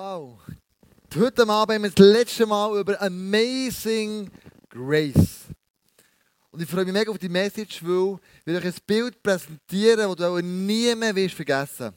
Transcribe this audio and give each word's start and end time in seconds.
Wow. 0.00 0.38
Heute 1.12 1.42
Abend 1.42 1.74
haben 1.74 1.82
wir 1.82 1.90
das 1.90 1.98
letzte 1.98 2.46
Mal 2.46 2.78
über 2.78 3.02
Amazing 3.02 4.30
Grace. 4.68 5.46
Und 6.52 6.62
ich 6.62 6.68
freue 6.68 6.84
mich 6.84 6.94
mega 6.94 7.10
auf 7.10 7.18
die 7.18 7.28
Message, 7.28 7.82
weil 7.82 8.20
wir 8.44 8.58
euch 8.58 8.66
ein 8.66 8.74
Bild 8.86 9.20
präsentieren, 9.20 10.08
das 10.08 10.14
du 10.14 10.40
nie 10.40 10.94
mehr 10.94 11.16
wirst 11.16 11.34
vergessen 11.34 11.90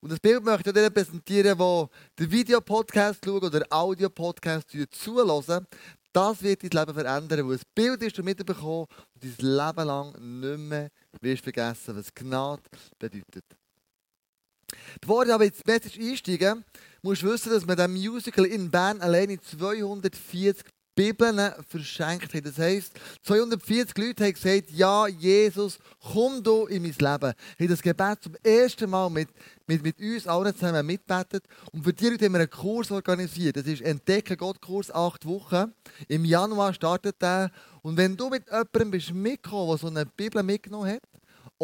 Und 0.00 0.10
das 0.10 0.18
Bild 0.18 0.42
möchte 0.42 0.70
ich 0.70 0.74
dir 0.74 0.90
präsentieren, 0.90 1.56
wo 1.56 1.88
der 2.18 2.28
Videopodcast 2.28 3.24
schaut 3.24 3.44
oder 3.44 3.64
Audio-Podcast 3.70 4.76
zulassen. 4.90 5.68
Das 6.12 6.42
wird 6.42 6.64
dein 6.64 6.70
Leben 6.70 6.94
verändern, 6.94 7.48
weil 7.48 7.58
das 7.58 7.64
Bild 7.64 8.02
ist 8.02 8.18
du 8.18 8.24
mitbekommen 8.24 8.88
und 9.14 9.22
dein 9.22 9.36
Leben 9.38 9.86
lang 9.86 10.40
nicht 10.40 10.58
mehr 10.68 10.90
wirst 11.20 11.44
vergessen, 11.44 11.94
was 11.96 12.12
Gnade 12.12 12.62
bedeutet. 12.98 13.44
Bevor 15.00 15.24
ich 15.24 15.32
aber 15.32 15.44
ins 15.44 15.64
Message 15.64 15.98
einsteige, 15.98 16.62
musst 17.04 17.22
wissen, 17.22 17.52
dass 17.52 17.68
wir 17.68 17.76
diesem 17.76 17.92
Musical 17.92 18.46
in 18.46 18.70
Bern 18.70 19.00
alleine 19.02 19.38
240 19.38 20.64
Bibeln 20.94 21.52
verschenkt 21.68 22.32
haben. 22.32 22.44
Das 22.44 22.56
heisst, 22.56 22.92
240 23.24 23.98
Leute 23.98 24.24
haben 24.24 24.32
gesagt, 24.32 24.70
ja, 24.70 25.06
Jesus, 25.06 25.78
komm 26.00 26.42
du 26.42 26.66
in 26.66 26.82
mein 26.82 26.92
Leben. 26.92 27.34
Haben 27.58 27.68
das 27.68 27.82
Gebet 27.82 28.22
zum 28.22 28.34
ersten 28.42 28.88
Mal 28.88 29.10
mit, 29.10 29.28
mit, 29.66 29.82
mit 29.82 29.98
uns 29.98 30.26
allen 30.26 30.54
zusammen 30.54 30.86
mitbetet. 30.86 31.44
Und 31.72 31.84
für 31.84 31.92
die 31.92 32.08
Leute 32.08 32.24
haben 32.24 32.32
wir 32.32 32.40
einen 32.40 32.50
Kurs 32.50 32.90
organisiert. 32.90 33.56
Das 33.56 33.66
ist 33.66 33.82
Entdecken 33.82 34.36
Gott-Kurs, 34.36 34.90
acht 34.90 35.26
Wochen. 35.26 35.74
Im 36.08 36.24
Januar 36.24 36.72
startet 36.72 37.20
der. 37.20 37.50
Und 37.82 37.96
wenn 37.96 38.16
du 38.16 38.30
mit 38.30 38.46
jemandem 38.46 38.92
bist 38.92 39.12
mitgekommen, 39.12 39.68
der 39.68 39.78
so 39.78 39.86
eine 39.88 40.06
Bibel 40.06 40.42
mitgenommen 40.42 40.92
hat, 40.92 41.02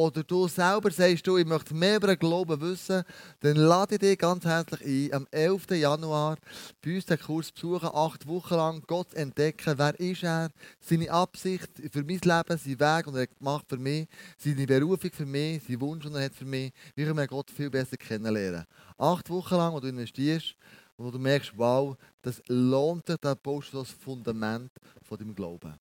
oder 0.01 0.25
du 0.25 0.49
selber 0.49 0.91
sagst, 0.91 1.27
du, 1.27 1.37
ich 1.37 1.45
möchte 1.45 1.75
mehr 1.75 1.97
über 1.97 2.07
den 2.07 2.19
Glauben 2.19 2.59
wissen, 2.63 3.03
dann 3.41 3.57
lade 3.57 3.97
ich 3.97 4.01
dich 4.01 4.19
ganz 4.19 4.47
herzlich 4.47 5.13
ein, 5.13 5.13
am 5.13 5.27
11. 5.31 5.73
Januar 5.73 6.39
bei 6.83 6.95
uns 6.95 7.05
den 7.05 7.21
Kurs 7.21 7.53
besuchen, 7.53 7.91
acht 7.93 8.27
Wochen 8.27 8.55
lang 8.55 8.83
Gott 8.87 9.13
entdecken, 9.13 9.75
wer 9.77 10.01
ist 10.01 10.23
er, 10.23 10.49
seine 10.81 11.11
Absicht 11.11 11.69
für 11.93 12.03
mein 12.03 12.19
Leben, 12.25 12.59
sein 12.59 12.81
Weg, 12.81 13.07
und 13.09 13.17
er 13.17 13.27
gemacht 13.27 13.67
für 13.69 13.77
mich, 13.77 14.09
seine 14.39 14.67
Berufung 14.67 15.11
für 15.13 15.27
mich, 15.27 15.63
sein 15.69 15.81
Wunsch, 15.83 16.05
den 16.05 16.15
er 16.15 16.25
hat 16.25 16.35
für 16.35 16.47
mich, 16.47 16.73
wie 16.95 17.05
können 17.05 17.19
wir 17.19 17.27
Gott 17.27 17.51
viel 17.51 17.69
besser 17.69 17.99
kennenlernen. 17.99 18.65
Acht 18.97 19.29
Wochen 19.29 19.55
lang, 19.55 19.75
wo 19.75 19.81
du 19.81 19.89
investierst, 19.89 20.57
und 20.97 21.05
wo 21.05 21.11
du 21.11 21.19
merkst, 21.19 21.53
wow, 21.57 21.95
das 22.23 22.43
lohnt 22.49 23.07
sich, 23.07 23.19
da 23.19 23.35
baust 23.35 23.75
du 23.75 23.79
das 23.81 23.91
Fundament 23.91 24.71
von 25.03 25.19
deinem 25.19 25.35
Glauben. 25.35 25.75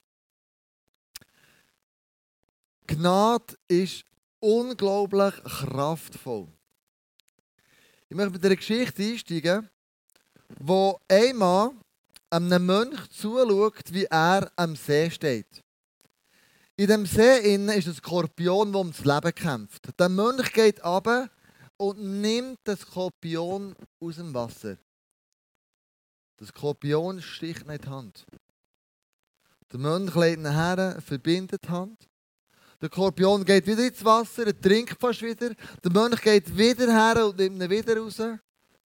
Gnade 2.89 3.55
ist 3.67 4.03
unglaublich 4.39 5.35
kraftvoll. 5.43 6.47
Ich 8.09 8.15
möchte 8.15 8.31
mit 8.31 8.43
einer 8.43 8.55
Geschichte 8.55 9.03
einsteigen, 9.03 9.69
wo 10.59 10.99
einmal 11.07 11.71
einem 12.31 12.65
Mönch 12.65 13.07
zuschaut, 13.11 13.93
wie 13.93 14.05
er 14.05 14.51
am 14.55 14.75
See 14.75 15.11
steht. 15.11 15.63
In 16.77 16.87
dem 16.87 17.05
See 17.05 17.53
innen 17.53 17.77
ist 17.77 17.87
ein 17.87 17.93
Skorpion, 17.93 18.71
der 18.71 18.79
ums 18.79 19.05
Leben 19.05 19.35
kämpft. 19.35 19.99
Der 19.99 20.09
Mönch 20.09 20.51
geht 20.51 20.83
ab 20.83 21.29
und 21.77 22.21
nimmt 22.21 22.57
den 22.65 22.77
Skorpion 22.77 23.75
aus 23.99 24.15
dem 24.15 24.33
Wasser. 24.33 24.77
Der 26.39 26.47
Skorpion 26.47 27.21
sticht 27.21 27.67
in 27.67 27.77
die 27.77 27.87
Hand. 27.87 28.25
Der 29.71 29.79
Mönch 29.79 30.15
legt 30.15 30.39
ihn 30.39 30.51
her, 30.51 30.99
verbindet 31.05 31.65
die 31.65 31.69
Hand 31.69 32.08
der 32.81 32.89
Skorpion 32.89 33.43
geht 33.43 33.67
wieder 33.67 33.85
ins 33.85 34.03
Wasser, 34.03 34.47
er 34.47 34.59
trinkt 34.59 34.99
fast 34.99 35.21
wieder. 35.21 35.53
Der 35.83 35.91
Mönch 35.91 36.21
geht 36.21 36.55
wieder 36.57 36.87
her 36.87 37.25
und 37.25 37.37
nimmt 37.37 37.61
ihn 37.61 37.69
wieder 37.69 37.97
raus. 37.97 38.19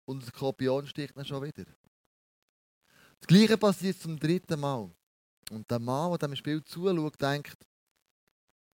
Und 0.06 0.22
der 0.22 0.30
Skorpion 0.30 0.88
sticht 0.88 1.16
ihn 1.18 1.26
schon 1.26 1.44
wieder. 1.44 1.66
Das 3.20 3.28
Gleiche 3.28 3.58
passiert 3.58 4.00
zum 4.00 4.18
dritten 4.18 4.60
Mal. 4.60 4.90
Und 5.50 5.70
der 5.70 5.80
Mann, 5.80 6.12
der 6.12 6.30
dem 6.30 6.36
Spiel 6.36 6.64
zuschaut, 6.64 7.22
denkt, 7.22 7.58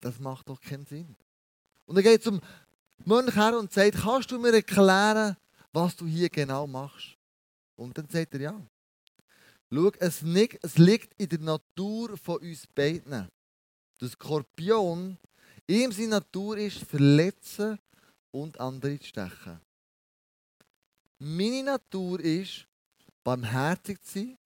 das 0.02 0.20
macht 0.20 0.50
doch 0.50 0.60
keinen 0.60 0.86
Sinn. 0.86 1.16
Und 1.86 1.96
er 1.96 2.04
geht 2.04 2.24
zum 2.24 2.42
Mönch 3.06 3.36
her 3.36 3.58
und 3.58 3.72
sagt, 3.72 3.96
kannst 4.02 4.32
du 4.32 4.40
mir 4.40 4.54
erklären, 4.54 5.38
was 5.72 5.96
du 5.96 6.06
hier 6.06 6.30
genau 6.30 6.68
machst? 6.68 7.18
Und 7.76 7.98
dann 7.98 8.10
sagt 8.10 8.34
er, 8.34 8.42
ja. 8.42 8.62
Schau, 9.72 9.92
es 10.00 10.22
liegt 10.22 11.20
in 11.20 11.30
der 11.30 11.40
Natur 11.40 12.18
von 12.18 12.38
uns 12.38 12.68
beiden 12.68 13.30
der 14.00 14.10
Skorpion, 14.10 15.18
ihm 15.68 15.92
seine 15.92 16.08
Natur 16.10 16.58
ist, 16.58 16.80
verletzen 16.80 17.80
und 18.32 18.60
andere 18.60 19.00
zu 19.00 19.08
stechen. 19.08 19.62
Meine 21.20 21.64
Natur 21.64 22.20
ist, 22.20 22.68
barmherzig 23.24 24.02
zu 24.04 24.20
sein 24.20 24.38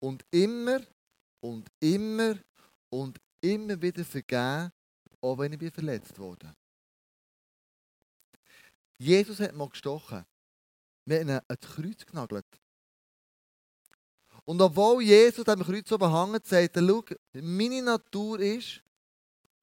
und 0.00 0.24
immer 0.30 0.80
und 1.40 1.68
immer 1.80 2.36
und 2.90 3.20
immer 3.40 3.80
wieder 3.80 4.04
vergeben, 4.04 4.72
auch 5.20 5.38
wenn 5.38 5.52
ich 5.52 5.72
verletzt 5.72 6.18
wurde. 6.18 6.54
Jesus 8.98 9.40
hat 9.40 9.54
mal 9.54 9.68
gestochen. 9.68 10.24
Wir 11.04 11.20
haben 11.20 11.28
ihn 11.28 11.40
ans 11.48 11.60
Kreuz 11.60 12.06
genagelt. 12.06 12.46
Und 14.46 14.60
obwohl 14.62 15.02
Jesus 15.02 15.46
am 15.48 15.62
Kreuz 15.62 15.90
oben 15.90 16.10
hängt, 16.10 16.46
sagt 16.46 16.76
er, 16.76 16.86
schau, 16.86 17.04
meine 17.34 17.82
Natur 17.82 18.38
ist, 18.40 18.80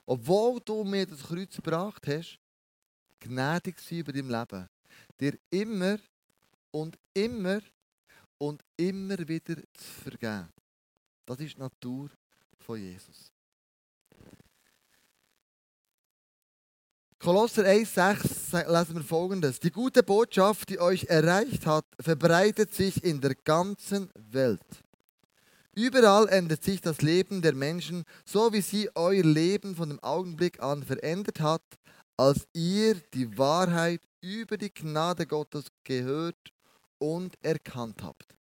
obwohl 0.06 0.60
du 0.60 0.84
mir 0.84 1.08
das 1.08 1.24
Kreuz 1.24 1.56
gebracht 1.56 2.06
hast, 2.06 2.38
gnädig 3.22 3.80
sein 3.80 4.00
über 4.00 4.12
dein 4.12 4.30
Leben. 4.30 4.70
Dir 5.18 5.40
immer 5.50 5.98
und 6.72 7.00
immer 7.14 7.62
und 8.38 8.62
immer 8.76 9.18
wieder 9.26 9.56
zu 9.56 9.84
vergeben. 10.04 10.50
Das 11.26 11.40
ist 11.40 11.56
die 11.56 11.62
Natur 11.62 12.10
von 12.58 12.78
Jesus. 12.78 13.32
Kolosser 17.24 17.64
1,6 17.64 18.70
lesen 18.70 18.96
wir 18.96 19.04
folgendes. 19.04 19.58
Die 19.62 19.72
gute 19.72 20.04
Botschaft, 20.04 20.68
die 20.68 20.78
euch 20.82 21.06
erreicht 21.06 21.66
hat, 21.66 21.86
verbreitet 21.98 22.74
sich 22.74 23.02
in 23.02 23.22
der 23.22 23.34
ganzen 23.34 24.10
Welt. 24.14 24.84
Überall 25.74 26.28
ändert 26.28 26.66
sich 26.66 26.82
das 26.82 27.02
Leben 27.02 27.42
der 27.42 27.54
Menschen, 27.54 28.04
so 28.26 28.52
wie 28.52 28.60
sie 28.60 28.90
euer 28.96 29.24
Leben 29.24 29.74
von 29.74 29.88
dem 29.88 30.04
Augenblick 30.04 30.62
an 30.62 30.84
verändert 30.84 31.40
hat, 31.40 31.64
als 32.18 32.46
ihr 32.52 32.96
die 33.14 33.38
Wahrheit 33.38 34.02
über 34.20 34.58
die 34.58 34.74
Gnade 34.74 35.26
Gottes 35.26 35.68
gehört 35.86 36.52
und 36.98 37.38
erkannt 37.42 38.04
habt. 38.04 38.36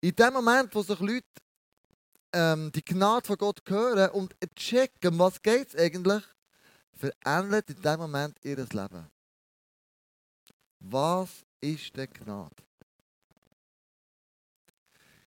In 0.00 0.16
dem 0.16 0.32
Moment, 0.32 0.74
wo 0.74 0.82
sich 0.82 0.98
Leute 0.98 1.26
ähm, 2.32 2.72
die 2.72 2.84
Gnade 2.84 3.24
von 3.24 3.38
Gott 3.38 3.62
hören 3.68 4.10
und 4.10 4.34
checken, 4.56 5.16
was 5.16 5.40
geht 5.40 5.68
es 5.68 5.76
eigentlich, 5.76 6.24
verändert 6.98 7.70
in 7.70 7.80
dem 7.80 8.00
Moment 8.00 8.36
ihr 8.44 8.56
Leben. 8.56 9.10
Was 10.80 11.44
ist 11.60 11.96
denn 11.96 12.10
Gnade? 12.12 12.56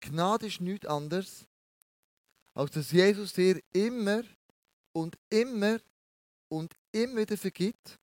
Gnade 0.00 0.46
ist 0.46 0.60
nichts 0.60 0.86
anderes, 0.86 1.46
als 2.54 2.72
dass 2.72 2.90
Jesus 2.90 3.32
dir 3.32 3.60
immer 3.72 4.22
und 4.92 5.16
immer 5.30 5.78
und 6.48 6.74
immer 6.90 7.20
wieder 7.20 7.36
vergibt 7.36 7.98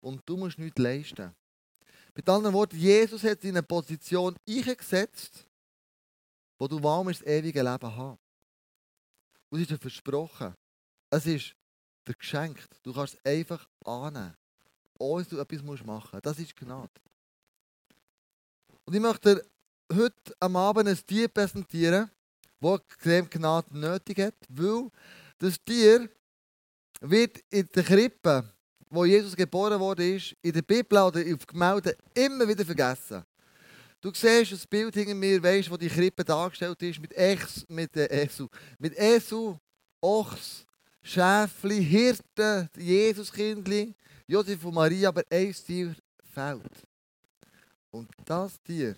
und 0.00 0.20
du 0.26 0.36
musst 0.36 0.58
nichts 0.58 0.78
leisten. 0.78 1.34
Mit 2.14 2.28
anderen 2.28 2.54
Worten, 2.54 2.76
Jesus 2.76 3.22
hat 3.22 3.42
dich 3.42 3.50
in 3.50 3.56
eine 3.56 3.62
Position 3.62 4.36
eingesetzt, 4.46 5.46
wo 6.58 6.68
du 6.68 6.82
warm 6.82 7.08
das 7.08 7.22
ewige 7.22 7.62
Leben 7.62 7.96
hast. 7.96 8.18
Und 9.48 9.58
es 9.58 9.62
ist 9.62 9.70
dir 9.70 9.78
versprochen. 9.78 10.54
Es 11.10 11.26
ist 11.26 11.54
dir 12.06 12.14
geschenkt. 12.14 12.68
Du 12.82 12.92
kannst 12.92 13.14
es 13.14 13.24
einfach 13.24 13.68
annehmen, 13.84 14.36
ohne 14.98 15.22
dass 15.22 15.30
du 15.30 15.38
etwas 15.38 15.62
machen 15.62 15.86
musst. 15.86 16.26
Das 16.26 16.38
ist 16.38 16.56
Gnade. 16.56 16.90
Und 18.84 18.94
ich 18.94 19.00
möchte 19.00 19.36
dir 19.36 19.96
heute 19.96 20.34
am 20.40 20.56
Abend 20.56 20.88
ein 20.88 20.98
Tier 21.06 21.28
präsentieren, 21.28 22.10
das 22.60 22.80
extrem 22.80 23.28
Gnade 23.28 23.78
nötig 23.78 24.18
hat, 24.18 24.34
weil 24.48 24.90
das 25.38 25.62
Tier 25.64 26.08
wird 27.00 27.38
in 27.50 27.68
der 27.74 27.82
Krippe, 27.82 28.52
wo 28.88 29.04
Jesus 29.04 29.34
geboren 29.34 29.80
wurde, 29.80 30.20
in 30.42 30.52
der 30.52 30.62
Bibel 30.62 30.98
oder 30.98 31.20
auf 31.34 31.46
Gemälden 31.46 31.94
immer 32.14 32.46
wieder 32.46 32.64
vergessen. 32.64 33.24
Du 34.00 34.10
siehst 34.12 34.52
das 34.52 34.66
Bild 34.66 34.94
hinter 34.94 35.14
mir, 35.14 35.42
weißt, 35.42 35.70
wo 35.70 35.76
die 35.76 35.88
Krippe 35.88 36.24
dargestellt 36.24 36.82
ist, 36.82 37.00
mit 37.00 37.12
Ex, 37.14 37.64
mit 37.68 37.96
äh, 37.96 38.24
Esu, 38.24 38.48
mit 38.78 38.96
Esu, 38.96 39.56
Ochs, 40.00 40.66
Schäfli, 41.02 41.84
Hirten, 41.84 42.70
Jesuskindli, 42.76 43.94
Josef 44.26 44.64
und 44.64 44.74
Maria, 44.74 45.08
aber 45.08 45.24
ein 45.30 45.52
Tier 45.52 45.94
fehlt. 46.32 46.86
Und 47.90 48.08
das 48.24 48.60
Tier 48.62 48.96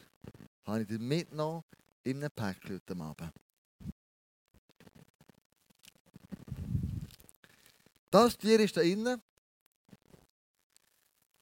habe 0.65 0.83
ich 0.83 0.89
dir 0.89 0.99
mitgenommen 0.99 1.65
in 2.05 2.19
einem 2.19 2.31
Päckchen 2.31 2.81
heute 2.89 3.01
Abend. 3.01 3.33
Das 8.11 8.39
Tier 8.39 8.61
ist 8.61 8.77
da 8.77 8.81
innen. 8.83 9.21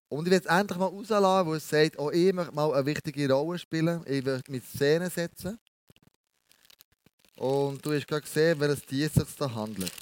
Und 0.09 0.26
ich 0.26 0.31
will 0.31 0.38
es 0.38 0.47
endlich 0.47 0.79
mal 0.79 0.87
rauslassen, 0.87 1.47
wo 1.47 1.55
es 1.55 1.69
sagt, 1.69 1.99
auch 1.99 2.11
ich 2.11 2.32
möchte 2.32 2.55
mal 2.55 2.73
eine 2.73 2.87
wichtige 2.87 3.31
Rolle 3.31 3.59
spielen. 3.59 4.03
Ich 4.06 4.25
will 4.25 4.41
mit 4.49 4.64
Szenen 4.64 5.11
setzen. 5.11 5.59
Und 7.37 7.85
du 7.85 7.93
hast 7.93 8.06
gerade 8.06 8.23
gesehen, 8.23 8.59
Tier 8.87 9.06
es 9.06 9.14
sich 9.14 9.37
da 9.37 9.53
handelt. 9.53 9.93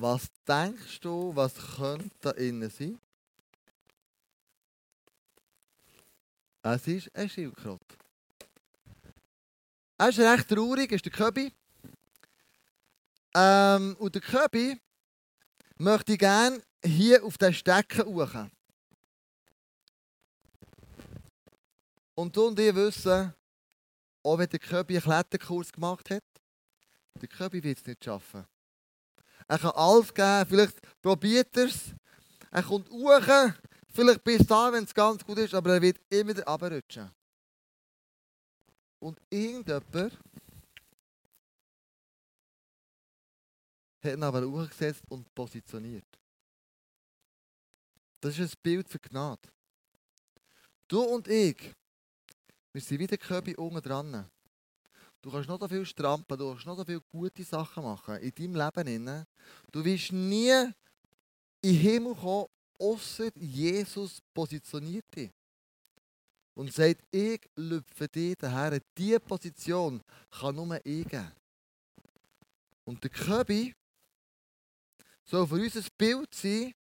Was 0.00 0.30
denkst 0.48 1.00
du, 1.00 1.36
was 1.36 1.52
könnte 1.76 2.08
da 2.22 2.30
innen 2.30 2.70
sein? 2.70 2.98
Es 6.62 6.86
ist 6.86 7.14
ein 7.14 7.28
Schildkröte. 7.28 7.96
Er 9.98 10.08
ist 10.08 10.18
recht 10.18 10.48
traurig, 10.48 10.90
ist 10.92 11.04
der 11.04 11.12
Köbi. 11.12 11.52
Ähm, 13.34 13.94
und 13.98 14.14
der 14.14 14.22
Köbi 14.22 14.80
möchte 15.76 16.16
gerne 16.16 16.62
hier 16.82 17.22
auf 17.22 17.36
den 17.36 17.52
Stecken 17.52 18.02
suchen. 18.02 18.50
Und 22.14 22.34
du 22.34 22.46
und 22.46 22.58
ich 22.58 22.74
wissen, 22.74 23.34
auch 24.22 24.38
wenn 24.38 24.48
der 24.48 24.60
Köbi 24.60 24.94
einen 24.94 25.02
Kletterkurs 25.02 25.70
gemacht 25.70 26.08
hat, 26.08 26.24
der 27.20 27.28
Köbi 27.28 27.62
wird 27.62 27.80
es 27.80 27.86
nicht 27.86 28.02
schaffen. 28.02 28.46
Er 29.50 29.58
kann 29.58 29.72
alles 29.72 30.14
geben, 30.14 30.46
vielleicht 30.48 31.02
probiert 31.02 31.56
er 31.56 31.64
es. 31.64 31.92
Er 32.52 32.62
kommt 32.62 32.88
hoch, 32.88 33.52
vielleicht 33.92 34.22
bis 34.22 34.46
da, 34.46 34.72
wenn 34.72 34.84
es 34.84 34.94
ganz 34.94 35.24
gut 35.24 35.38
ist, 35.38 35.54
aber 35.54 35.74
er 35.74 35.82
wird 35.82 36.00
immer 36.08 36.30
wieder 36.30 36.46
runterrutschen. 36.46 37.10
Und 39.00 39.20
irgendjemand 39.28 40.16
hat 44.02 44.12
ihn 44.12 44.22
aber 44.22 44.46
hochgesetzt 44.46 45.02
und 45.08 45.34
positioniert. 45.34 46.06
Das 48.20 48.38
ist 48.38 48.54
ein 48.54 48.62
Bild 48.62 48.88
für 48.88 49.00
Gnade. 49.00 49.48
Du 50.86 51.02
und 51.02 51.26
ich, 51.26 51.74
wir 52.72 52.80
sind 52.80 53.00
wie 53.00 53.06
der 53.08 53.18
Köbi 53.18 53.56
unten 53.56 53.82
dran. 53.82 54.30
Du 55.22 55.30
kannst 55.30 55.48
noch 55.48 55.60
so 55.60 55.68
viel 55.68 55.84
strampeln, 55.84 56.38
du 56.38 56.50
kannst 56.50 56.66
noch 56.66 56.76
so 56.76 56.84
viele 56.84 57.02
gute 57.10 57.44
Sachen 57.44 57.84
machen 57.84 58.16
in 58.16 58.54
deinem 58.54 58.86
Leben. 58.86 59.26
Du 59.70 59.84
wirst 59.84 60.12
nie 60.12 60.50
in 60.50 60.74
den 61.62 61.74
Himmel 61.74 62.14
kommen, 62.14 62.46
außer 62.78 63.30
Jesus 63.36 64.20
positioniert 64.32 65.04
dich. 65.14 65.30
Und 66.54 66.72
sagt, 66.72 67.02
ich 67.10 67.40
lüpfe 67.56 68.08
dich 68.08 68.36
daher. 68.36 68.80
Diese 68.96 69.20
Position 69.20 70.02
kann 70.30 70.54
nur 70.54 70.74
ich 70.84 71.06
geben. 71.06 71.32
Und 72.84 73.02
der 73.02 73.10
Köbi 73.10 73.74
soll 75.24 75.46
für 75.46 75.54
uns 75.54 75.76
ein 75.76 75.86
Bild 75.96 76.34
sein, 76.34 76.74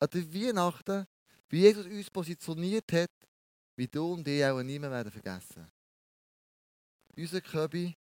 an 0.00 0.08
der 0.12 0.34
Weihnachten, 0.34 1.06
wie 1.50 1.60
Jesus 1.60 1.86
uns 1.86 2.10
positioniert 2.10 2.90
hat, 2.92 3.10
wie 3.76 3.86
du 3.86 4.14
und 4.14 4.26
ich 4.26 4.44
auch 4.44 4.62
niemand 4.62 4.92
werden 4.92 5.12
vergessen. 5.12 5.70
Unser 7.20 7.42
Köbi 7.42 7.94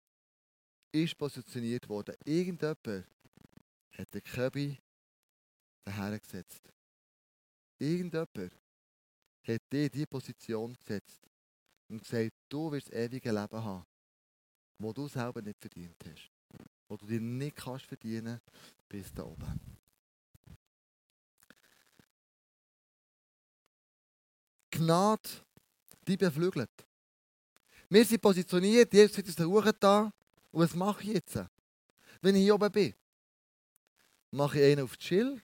ist 0.91 1.17
positioniert 1.17 1.89
worden. 1.89 2.15
Irgendjemand 2.23 3.07
hat 3.97 4.13
den 4.13 4.23
Köbi 4.23 4.77
daher 5.83 6.19
gesetzt. 6.19 6.71
Irgendjemand 7.79 8.29
hat 9.41 9.61
dich 9.73 9.85
in 9.85 9.89
diese 9.91 10.05
Position 10.05 10.75
gesetzt 10.75 11.19
und 11.89 12.03
gesagt, 12.03 12.31
du 12.47 12.71
wirst 12.71 12.89
das 12.89 12.93
ewige 12.93 13.31
Leben 13.31 13.63
haben, 13.63 13.85
wo 14.77 14.93
du 14.93 15.07
selber 15.07 15.41
nicht 15.41 15.59
verdient 15.59 15.97
hast. 16.05 16.31
Wo 16.87 16.95
du 16.95 17.07
dir 17.07 17.19
nicht 17.19 17.55
kannst 17.55 17.85
verdienen 17.85 18.39
bis 18.87 19.11
da 19.11 19.23
oben. 19.23 19.79
Gnade, 24.69 25.27
die 26.07 26.17
beflügelt. 26.17 26.86
Wir 27.89 28.03
sind 28.03 28.21
positioniert, 28.21 28.93
Jesus 28.93 29.17
hat 29.17 29.25
uns 29.25 29.79
da. 29.79 30.11
Und 30.51 30.61
was 30.63 30.75
mache 30.75 31.03
ich 31.03 31.13
jetzt? 31.13 31.39
Wenn 32.21 32.35
ich 32.35 32.43
hier 32.43 32.55
oben 32.55 32.71
bin? 32.71 32.93
Mache 34.31 34.59
ich 34.59 34.71
einen 34.71 34.83
auf 34.83 34.97
Chill 34.97 35.41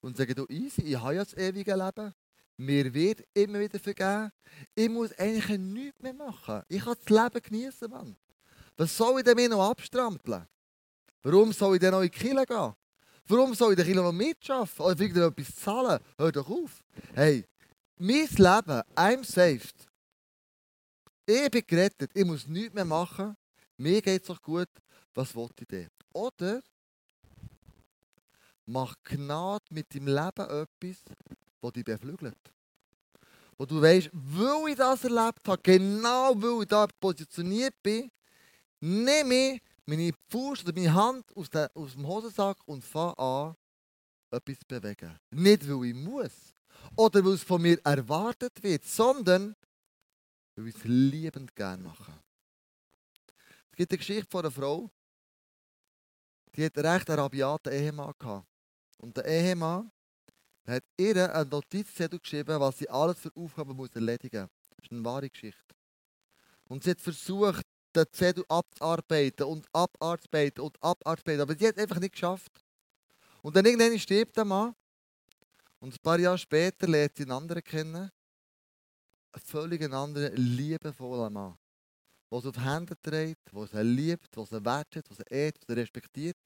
und 0.00 0.16
sage, 0.16 0.34
du 0.34 0.46
easy, 0.48 0.82
ich 0.82 0.96
habe 0.96 1.14
ja 1.14 1.24
das 1.24 1.34
ewige 1.34 1.74
Leben. 1.74 2.12
Mir 2.56 2.92
wird 2.92 3.24
immer 3.32 3.60
wieder 3.60 3.78
vergeben. 3.78 4.32
Ich 4.74 4.88
muss 4.88 5.12
eigentlich 5.18 5.58
nichts 5.58 6.02
mehr 6.02 6.12
machen. 6.12 6.62
Ich 6.68 6.84
kann 6.84 6.96
das 7.04 7.08
Leben 7.08 7.42
genießen, 7.42 7.90
Mann. 7.90 8.16
Was 8.76 8.96
soll 8.96 9.18
ich 9.20 9.24
denn 9.24 9.36
mir 9.36 9.48
noch 9.48 9.70
abstrampeln? 9.70 10.46
Warum 11.22 11.52
soll 11.52 11.76
ich 11.76 11.80
denn 11.80 11.92
noch 11.92 12.00
in 12.00 12.10
die 12.10 12.18
Kirche 12.18 12.46
gehen? 12.46 12.74
Warum 13.26 13.54
soll 13.54 13.72
ich 13.72 13.76
den 13.76 13.86
Kirche 13.86 14.00
noch 14.00 14.12
mitschaffen? 14.12 14.84
Oder 14.84 14.98
wieder 14.98 15.26
etwas 15.26 15.54
zahlen? 15.54 16.00
Hör 16.18 16.32
doch 16.32 16.50
auf. 16.50 16.82
Hey, 17.14 17.46
mein 17.98 18.26
Leben, 18.26 18.82
I'm 18.96 19.24
saved. 19.24 19.89
Ich 21.30 21.48
bin 21.48 21.62
gerettet. 21.64 22.10
Ich 22.12 22.24
muss 22.24 22.48
nichts 22.48 22.74
mehr 22.74 22.84
machen. 22.84 23.36
Mir 23.76 24.02
geht 24.02 24.22
es 24.22 24.26
doch 24.26 24.42
gut. 24.42 24.68
Was 25.14 25.32
wollte 25.36 25.62
ich 25.62 25.68
denn? 25.68 25.88
Oder 26.12 26.60
mach 28.66 28.96
Gnade 29.04 29.64
mit 29.70 29.94
deinem 29.94 30.08
Leben 30.08 30.50
etwas, 30.50 31.04
das 31.60 31.72
dich 31.72 31.84
beflügelt. 31.84 32.52
Wo 33.56 33.64
du 33.64 33.80
weißt, 33.80 34.10
weil 34.12 34.70
ich 34.70 34.76
das 34.76 35.04
erlebt 35.04 35.46
habe, 35.46 35.62
genau 35.62 36.34
weil 36.34 36.62
ich 36.62 36.68
da 36.68 36.88
positioniert 36.98 37.80
bin, 37.80 38.10
nehme 38.80 39.54
ich 39.54 39.62
meine 39.86 40.10
Fuß 40.30 40.64
oder 40.64 40.72
meine 40.72 40.92
Hand 40.92 41.36
aus, 41.36 41.48
der, 41.48 41.70
aus 41.76 41.92
dem 41.92 42.08
Hosensack 42.08 42.56
und 42.66 42.84
fange 42.84 43.16
an, 43.18 43.54
etwas 44.32 44.58
zu 44.58 44.66
bewegen. 44.66 45.16
Nicht, 45.30 45.68
weil 45.68 45.90
ich 45.90 45.94
muss 45.94 46.32
oder 46.96 47.24
weil 47.24 47.34
es 47.34 47.44
von 47.44 47.62
mir 47.62 47.78
erwartet 47.84 48.60
wird, 48.64 48.84
sondern 48.84 49.54
weil 50.56 50.68
ich 50.68 50.76
es 50.76 50.84
liebend 50.84 51.54
gerne 51.54 51.82
mache. 51.82 52.12
Es 53.70 53.76
gibt 53.76 53.92
eine 53.92 53.98
Geschichte 53.98 54.30
von 54.30 54.44
einer 54.44 54.50
Frau, 54.50 54.90
die 56.54 56.64
hat 56.64 56.76
einen 56.76 56.86
recht 56.86 57.10
arabiaten 57.10 57.72
Ehemann 57.72 58.12
gehabt. 58.18 58.46
Und 58.98 59.16
der 59.16 59.24
Ehemann 59.24 59.90
hat 60.66 60.84
ihr 60.96 61.34
einen 61.34 61.48
Notizzettel 61.48 62.18
geschrieben, 62.18 62.60
was 62.60 62.78
sie 62.78 62.88
alles 62.88 63.18
für 63.18 63.34
Aufgaben 63.34 63.74
muss 63.74 63.90
erledigen 63.94 64.42
muss. 64.42 64.68
Das 64.76 64.84
ist 64.84 64.92
eine 64.92 65.04
wahre 65.04 65.30
Geschichte. 65.30 65.74
Und 66.68 66.84
sie 66.84 66.90
hat 66.90 67.00
versucht, 67.00 67.66
den 67.94 68.06
Zettel 68.12 68.44
abzuarbeiten 68.48 69.46
und 69.46 69.66
abarbeiten 69.72 70.62
und 70.62 70.80
abarbeiten, 70.82 71.40
aber 71.40 71.56
sie 71.56 71.66
hat 71.66 71.76
es 71.76 71.82
einfach 71.82 71.98
nicht 71.98 72.12
geschafft. 72.12 72.52
Und 73.42 73.56
dann 73.56 73.64
irgendwann 73.64 73.98
stirbt 73.98 74.36
der 74.36 74.44
Mann. 74.44 74.74
Und 75.80 75.94
ein 75.94 75.98
paar 76.02 76.18
Jahre 76.18 76.38
später 76.38 76.86
lernt 76.86 77.16
sie 77.16 77.22
einen 77.22 77.32
anderen 77.32 77.64
kennen. 77.64 78.10
Einen 79.32 79.42
völlig 79.44 79.92
anderen, 79.92 80.34
liebevollen 80.36 81.32
Mann. 81.32 81.56
Der 82.30 82.38
auf 82.38 82.52
die 82.52 82.60
Hände 82.60 82.94
trägt, 83.00 83.52
der 83.52 83.66
sie 83.66 83.82
liebt, 83.82 84.36
der 84.36 84.46
sie 84.46 84.64
wertet, 84.64 85.08
der 85.08 85.16
sie 85.16 85.22
ehrt, 85.28 85.68
der 85.68 85.76
sie 85.76 85.80
respektiert. 85.80 86.38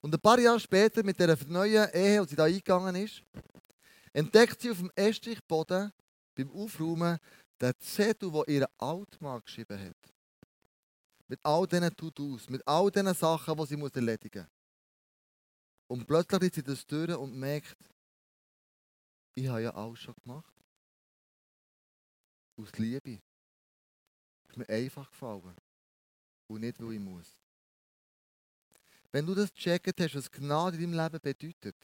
Und 0.00 0.14
ein 0.14 0.20
paar 0.20 0.38
Jahre 0.38 0.60
später, 0.60 1.02
mit 1.02 1.18
der 1.18 1.36
neuen 1.46 1.88
Ehe, 1.92 2.20
als 2.20 2.30
sie 2.30 2.36
da 2.36 2.44
eingegangen 2.44 2.96
ist, 2.96 3.22
entdeckt 4.12 4.60
sie 4.60 4.70
auf 4.70 4.78
dem 4.78 4.90
Estrichboden 4.94 5.92
beim 6.34 6.50
Aufräumen 6.50 7.18
den 7.60 7.72
Zettel, 7.78 8.30
den 8.30 8.44
ihr 8.46 8.70
Altmann 8.78 9.42
geschrieben 9.42 9.78
hat. 9.78 9.96
Mit 11.28 11.40
all 11.42 11.66
diesen 11.66 11.94
To-Dos, 11.96 12.48
mit 12.48 12.62
all 12.66 12.90
diesen 12.90 13.14
Sachen, 13.14 13.56
die 13.56 13.66
sie 13.66 13.90
erledigen 13.94 14.42
muss. 14.42 15.98
Und 15.98 16.06
plötzlich 16.06 16.40
liegt 16.40 16.54
sie 16.54 16.62
das 16.62 16.86
durch 16.86 17.14
und 17.14 17.34
merkt, 17.34 17.76
ich 19.34 19.48
habe 19.48 19.62
ja 19.62 19.74
alles 19.74 20.00
schon 20.00 20.14
gemacht. 20.24 20.55
Aus 22.56 22.72
Liebe. 22.78 23.20
Ist 24.48 24.56
mir 24.56 24.68
einfach 24.68 25.10
gefallen. 25.10 25.56
Und 26.48 26.60
nicht, 26.60 26.80
weil 26.80 26.94
ich 26.94 27.00
muss. 27.00 27.36
Wenn 29.12 29.26
du 29.26 29.34
das 29.34 29.52
gecheckt 29.52 30.00
hast, 30.00 30.14
was 30.14 30.30
Gnade 30.30 30.76
in 30.76 30.92
deinem 30.92 31.12
Leben 31.12 31.20
bedeutet, 31.20 31.76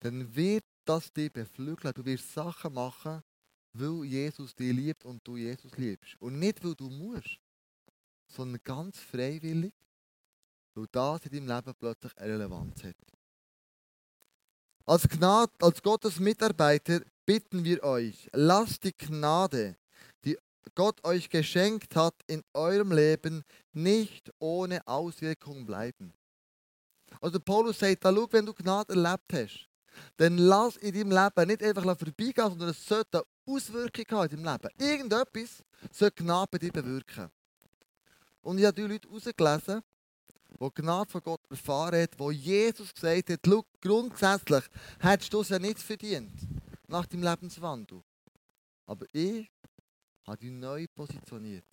dann 0.00 0.34
wird 0.34 0.64
das 0.84 1.12
dich 1.12 1.32
beflügeln. 1.32 1.94
Du 1.94 2.04
wirst 2.04 2.32
Sachen 2.32 2.74
machen, 2.74 3.22
weil 3.72 4.04
Jesus 4.04 4.54
dich 4.54 4.72
liebt 4.72 5.04
und 5.04 5.26
du 5.26 5.36
Jesus 5.36 5.76
liebst. 5.76 6.20
Und 6.20 6.38
nicht, 6.38 6.62
weil 6.64 6.74
du 6.74 6.90
musst, 6.90 7.38
sondern 8.26 8.60
ganz 8.64 8.98
freiwillig, 8.98 9.74
weil 10.74 10.86
das 10.90 11.26
in 11.26 11.46
deinem 11.46 11.56
Leben 11.56 11.74
plötzlich 11.78 12.16
eine 12.18 12.32
Relevanz 12.32 12.82
hat. 12.84 12.96
Als, 14.84 15.08
Gnade, 15.08 15.52
als 15.60 15.80
Gottes 15.82 16.18
Mitarbeiter 16.18 17.00
bitten 17.24 17.62
wir 17.62 17.82
euch, 17.84 18.28
lasst 18.32 18.84
die 18.84 18.92
Gnade, 18.92 19.76
Gott 20.74 21.04
euch 21.04 21.28
geschenkt 21.28 21.96
hat, 21.96 22.14
in 22.26 22.42
eurem 22.54 22.92
Leben 22.92 23.44
nicht 23.72 24.32
ohne 24.38 24.86
Auswirkung 24.86 25.66
bleiben. 25.66 26.12
Also 27.20 27.40
Paulus 27.40 27.78
sagt, 27.78 28.04
da 28.04 28.12
schau, 28.12 28.26
wenn 28.30 28.46
du 28.46 28.54
Gnade 28.54 28.94
erlebt 28.94 29.32
hast, 29.32 29.68
dann 30.16 30.38
lass 30.38 30.76
in 30.76 30.92
deinem 30.94 31.10
Leben 31.10 31.48
nicht 31.48 31.62
einfach 31.62 31.82
vorbeigehen, 31.82 32.48
sondern 32.48 32.70
es 32.70 32.86
sollte 32.86 33.18
eine 33.18 33.54
Auswirkung 33.54 34.04
haben 34.10 34.30
in 34.30 34.42
deinem 34.42 34.52
Leben. 34.52 34.74
Irgendetwas 34.78 35.62
sollte 35.90 36.22
Gnade 36.22 36.48
bei 36.50 36.58
dir 36.58 36.72
bewirken. 36.72 37.30
Und 38.40 38.58
ich 38.58 38.64
habe 38.64 38.74
die 38.74 38.82
Leute 38.82 39.08
herausgelesen, 39.08 39.82
die 40.60 40.70
Gnade 40.74 41.10
von 41.10 41.22
Gott 41.22 41.40
erfahren 41.50 42.02
haben, 42.02 42.12
wo 42.18 42.30
Jesus 42.30 42.94
gesagt 42.94 43.30
hat, 43.30 43.40
schau, 43.46 43.64
grundsätzlich 43.80 44.64
hättest 45.00 45.32
du 45.32 45.40
es 45.40 45.48
ja 45.48 45.58
nicht 45.58 45.78
verdient 45.78 46.32
nach 46.88 47.06
deinem 47.06 47.22
Lebenswandel. 47.22 48.02
Aber 48.86 49.06
ich 49.12 49.50
habe 50.26 50.38
dich 50.38 50.50
neu 50.50 50.86
positioniert. 50.94 51.66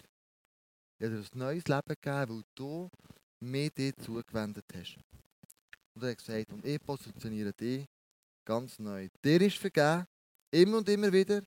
Ich 0.98 1.06
habe 1.06 1.16
dir 1.16 1.22
ein 1.22 1.40
neues 1.40 1.68
Leben 1.68 1.88
gegeben, 1.88 2.30
weil 2.30 2.44
du 2.56 2.90
mir 3.40 3.70
dir 3.70 3.96
zugewendet 3.98 4.66
hast. 4.74 4.98
Und 5.94 6.04
er 6.04 6.12
hat 6.12 6.18
gesagt, 6.18 6.52
und 6.52 6.66
ich 6.66 6.82
positioniere 6.82 7.54
dich 7.54 7.86
ganz 8.46 8.80
neu. 8.80 9.08
Dir 9.24 9.42
ist 9.42 9.58
vergeben, 9.58 10.06
immer 10.52 10.78
und 10.78 10.90
immer 10.90 11.12
wieder, 11.12 11.42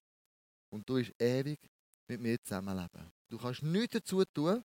und 0.71 0.88
du 0.88 0.94
bist 0.94 1.12
ewig 1.21 1.59
mit 2.09 2.21
mir 2.21 2.42
zusammenleben. 2.42 3.12
Du 3.28 3.38
kannst 3.38 3.62
nichts 3.62 3.94
dazu 3.94 4.25
tun, 4.25 4.62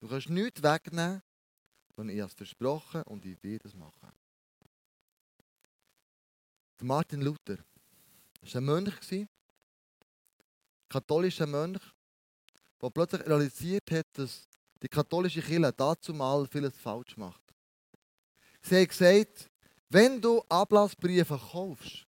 du 0.00 0.08
kannst 0.08 0.28
nichts 0.28 0.62
wegnehmen, 0.62 1.22
sondern 1.96 2.16
ich 2.16 2.20
habe 2.20 2.30
es 2.30 2.36
versprochen 2.36 3.02
und 3.04 3.24
ich 3.24 3.42
werde 3.42 3.68
es 3.68 3.74
machen. 3.74 4.12
Martin 6.82 7.22
Luther 7.22 7.58
war 8.40 8.56
ein 8.56 8.64
Mönch, 8.64 9.28
katholischer 10.92 11.46
Mönch, 11.46 11.80
der 12.80 12.90
plötzlich 12.90 13.26
realisiert 13.26 13.90
hat, 13.90 14.06
dass 14.12 14.48
die 14.82 14.88
katholische 14.88 15.40
Kirche 15.40 15.72
dazu 15.72 16.12
mal 16.12 16.46
vieles 16.46 16.76
falsch 16.76 17.16
macht. 17.16 17.42
Sie 18.60 18.80
hat 18.80 18.88
gesagt, 18.88 19.50
wenn 19.88 20.20
du 20.20 20.42
Ablassbriefe 20.48 21.38
kaufst, 21.38 22.06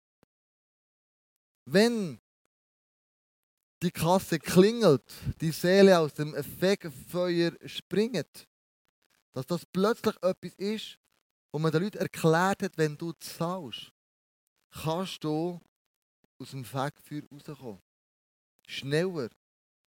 wenn 1.65 2.21
die 3.83 3.91
Kasse 3.91 4.39
klingelt, 4.39 5.05
die 5.41 5.53
Seele 5.53 5.99
aus 5.99 6.15
dem 6.15 6.35
Fegefeuer 6.43 7.53
springt, 7.67 8.49
dass 9.33 9.47
das 9.47 9.65
plötzlich 9.67 10.17
etwas 10.23 10.55
ist, 10.55 10.99
wo 11.53 11.59
man 11.59 11.71
den 11.71 11.85
Leuten 11.85 11.99
erklärt 11.99 12.63
hat, 12.63 12.77
wenn 12.77 12.97
du 12.97 13.13
zahlst, 13.13 13.93
kannst 14.71 15.23
du 15.23 15.61
aus 16.39 16.51
dem 16.51 16.65
Fegefeuer 16.65 17.23
rauskommen. 17.31 17.88
Schneller. 18.69 19.31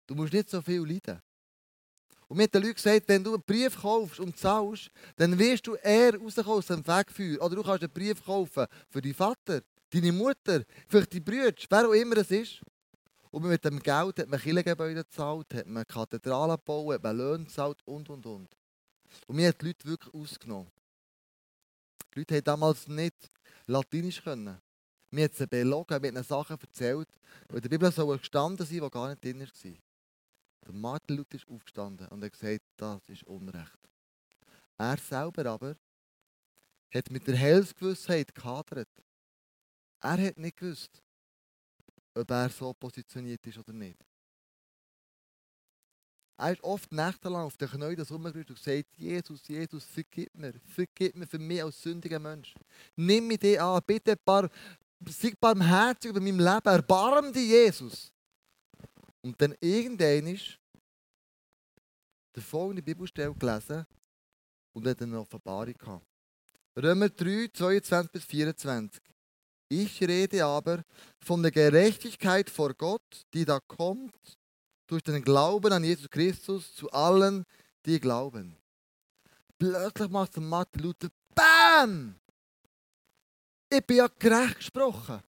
Du 0.08 0.16
musst 0.16 0.34
nicht 0.34 0.50
so 0.50 0.62
viel 0.62 0.82
leiden. 0.82 1.22
Und 2.28 2.38
mir 2.38 2.44
hat 2.44 2.54
den 2.54 2.64
Leuten 2.64 2.76
gesagt, 2.76 3.08
wenn 3.08 3.24
du 3.24 3.34
einen 3.34 3.44
Brief 3.44 3.82
kaufst 3.82 4.20
und 4.20 4.38
zahlst, 4.38 4.90
dann 5.18 5.38
wirst 5.38 5.68
du 5.68 5.76
eher 5.76 6.18
rauskommen 6.18 6.52
aus 6.52 6.66
dem 6.66 6.88
Wegfeuer. 6.88 7.42
Oder 7.42 7.56
du 7.56 7.64
kannst 7.64 7.84
einen 7.84 7.94
Brief 7.94 8.24
kaufen 8.24 8.66
für 8.90 9.02
deinen 9.02 9.14
Vater, 9.14 9.62
deine 9.90 10.12
Mutter, 10.12 10.64
vielleicht 10.88 11.14
deine 11.14 11.22
Brüder, 11.22 11.54
wer 11.70 11.88
auch 11.88 11.94
immer 11.94 12.18
es 12.18 12.32
ist. 12.32 12.62
Und 13.32 13.44
mit 13.44 13.64
dem 13.64 13.80
Geld 13.80 14.20
hat 14.20 14.28
man 14.28 14.40
Kirchengebäude 14.40 15.04
gezahlt, 15.04 15.54
hat 15.54 15.68
man 15.68 15.86
Kathedralen 15.86 16.56
gebaut, 16.56 16.96
hat 16.96 17.04
man 17.04 17.18
Löhne 17.18 17.46
gezahlt 17.46 17.80
und, 17.86 18.10
und, 18.10 18.26
und. 18.26 18.50
Und 19.28 19.36
mir 19.36 19.50
hat 19.50 19.62
die 19.62 19.68
Leute 19.68 19.88
wirklich 19.88 20.14
ausgenommen. 20.14 20.72
Die 22.14 22.20
Leute 22.20 22.36
haben 22.36 22.44
damals 22.44 22.88
nicht 22.88 23.30
Latinisch 23.68 24.24
können. 24.24 24.60
Mir 25.12 25.26
hat 25.26 25.36
sie 25.36 25.46
belogen, 25.46 26.02
mir 26.02 26.08
hat 26.08 26.16
ihnen 26.16 26.24
Sachen 26.24 26.58
erzählt, 26.60 27.10
die 27.50 27.56
in 27.56 27.62
der 27.62 27.70
Bibel 27.70 27.92
so 27.92 28.08
gestanden 28.08 28.66
sind, 28.66 28.84
die 28.84 28.90
gar 28.90 29.10
nicht 29.10 29.24
drin 29.24 29.40
waren. 29.42 29.78
Der 30.66 30.74
Martin 30.74 31.18
Luther 31.18 31.36
ist 31.36 31.48
aufgestanden 31.48 32.08
und 32.08 32.24
hat 32.24 32.32
gesagt, 32.32 32.64
das 32.78 33.10
ist 33.10 33.24
Unrecht. 33.24 33.80
Er 34.78 34.98
selber 34.98 35.46
aber 35.48 35.76
hat 36.94 37.10
mit 37.10 37.28
der 37.28 37.38
Heilsgewissheit 37.38 38.34
gehadert. 38.34 38.90
Er 40.02 40.28
hat 40.28 40.38
nicht 40.38 40.58
gewusst, 40.58 41.02
ob 42.14 42.30
er 42.30 42.50
so 42.50 42.74
positioniert 42.74 43.46
ist 43.46 43.58
oder 43.58 43.74
nicht. 43.74 43.98
Er 46.38 46.54
ist 46.54 46.64
oft 46.64 46.92
nächtelang 46.92 47.46
auf 47.46 47.56
den 47.56 47.70
Knien 47.70 47.96
herumgerührt 47.96 48.50
und 48.50 48.56
gesagt, 48.56 48.98
Jesus, 48.98 49.48
Jesus, 49.48 49.86
vergib 49.86 50.34
mir, 50.34 50.54
vergib 50.74 51.16
mir 51.16 51.28
für 51.28 51.38
mich 51.38 51.64
als 51.64 51.80
sündiger 51.80 52.18
Mensch. 52.18 52.56
Nimm 52.96 53.28
mich 53.28 53.38
dir 53.40 53.64
an, 53.64 53.80
bitte 53.86 54.16
bar, 54.18 54.50
sei 55.10 55.34
barmherzig 55.40 56.12
über 56.12 56.20
meinem 56.20 56.40
Leben, 56.40 56.66
erbarm 56.66 57.34
dich, 57.34 57.50
Jesus. 57.50 58.12
Und 59.22 59.40
dann 59.42 59.56
irgendwann 59.60 60.28
ist 60.28 60.60
der 62.36 62.44
folgende 62.44 62.82
Bibelstelle 62.82 63.34
gelesen 63.34 63.86
und 64.74 64.88
hat 64.88 65.02
eine 65.02 65.20
Offenbarung 65.20 65.74
gehabt. 65.74 66.06
Römer 66.78 67.10
3, 67.10 67.50
22 67.54 68.12
bis 68.12 68.26
24. 68.26 69.02
Ich 69.70 70.02
rede 70.02 70.46
aber 70.46 70.84
von 71.24 71.42
der 71.42 71.52
Gerechtigkeit 71.52 72.50
vor 72.50 72.74
Gott, 72.74 73.26
die 73.34 73.46
da 73.46 73.60
kommt 73.60 74.38
durch 74.88 75.04
den 75.04 75.24
Glauben 75.24 75.72
an 75.72 75.84
Jesus 75.84 76.10
Christus 76.10 76.76
zu 76.76 76.90
allen, 76.92 77.46
die 77.86 78.00
glauben. 78.00 78.58
Plötzlich 79.58 80.10
macht 80.10 80.36
der 80.36 80.44
Martin 80.44 80.82
Luther 80.82 81.10
BAM! 81.34 82.21
Ich 83.74 83.86
bin 83.86 83.98
ja 83.98 84.08
gerecht 84.20 84.58
gesprochen. 84.58 85.22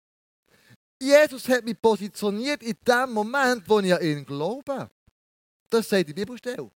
Jesus 1.00 1.48
hat 1.48 1.64
mich 1.64 1.80
positioniert 1.80 2.60
in 2.64 2.76
dem 2.86 3.12
Moment, 3.12 3.68
wo 3.68 3.78
ich 3.78 3.94
an 3.94 4.02
ihn 4.02 4.26
glaube. 4.26 4.90
Das 5.70 5.88
sagt 5.88 6.08
die 6.08 6.12
Bibelstelle. 6.12 6.68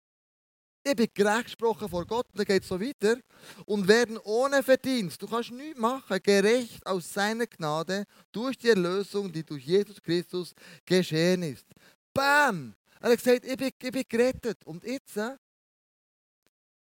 Ich 0.86 0.94
bin 0.94 1.08
gerecht 1.14 1.44
gesprochen 1.44 1.88
vor 1.88 2.04
Gott, 2.04 2.26
dann 2.34 2.44
geht 2.44 2.62
es 2.62 2.68
so 2.68 2.78
weiter. 2.78 3.16
Und 3.64 3.88
werden 3.88 4.18
ohne 4.18 4.62
Verdienst, 4.62 5.22
du 5.22 5.26
kannst 5.26 5.52
nichts 5.52 5.80
machen, 5.80 6.22
gerecht 6.22 6.84
aus 6.86 7.10
seiner 7.10 7.46
Gnade 7.46 8.04
durch 8.30 8.58
die 8.58 8.68
Erlösung, 8.68 9.32
die 9.32 9.42
durch 9.42 9.64
Jesus 9.64 10.02
Christus 10.02 10.54
geschehen 10.84 11.42
ist. 11.44 11.66
Bam! 12.12 12.74
Er 13.00 13.12
hat 13.12 13.18
gesagt, 13.18 13.46
ich 13.46 13.56
bin, 13.56 13.70
ich 13.80 13.90
bin 13.90 14.04
gerettet. 14.06 14.62
Und 14.66 14.84
jetzt 14.84 15.16
äh, 15.16 15.36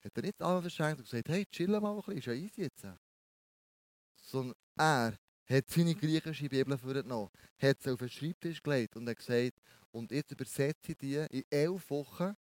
hat 0.06 0.16
er 0.16 0.22
nicht 0.22 0.42
alle 0.42 0.62
verschenkt 0.62 1.00
und 1.00 1.10
gesagt, 1.10 1.28
hey, 1.28 1.46
chill 1.52 1.68
mal 1.68 1.92
ein 1.92 1.98
bisschen, 1.98 2.18
ist 2.18 2.26
ja 2.28 2.34
easy 2.34 2.62
jetzt. 2.62 2.86
Sondern 4.30 4.56
er 4.78 5.18
hat 5.50 5.70
seine 5.70 5.96
griechische 5.96 6.48
Bibel 6.48 6.78
vorgenommen, 6.78 7.30
hat 7.58 7.82
sie 7.82 7.92
auf 7.92 8.00
den 8.00 8.10
Schreibtisch 8.10 8.62
gelegt 8.62 8.96
und 8.96 9.10
hat 9.10 9.18
gesagt, 9.18 9.60
und 9.92 10.12
jetzt 10.12 10.32
übersetze 10.32 10.92
ich 10.92 10.98
die 10.98 11.16
in 11.16 11.44
elf 11.50 11.90
Wochen 11.90 12.36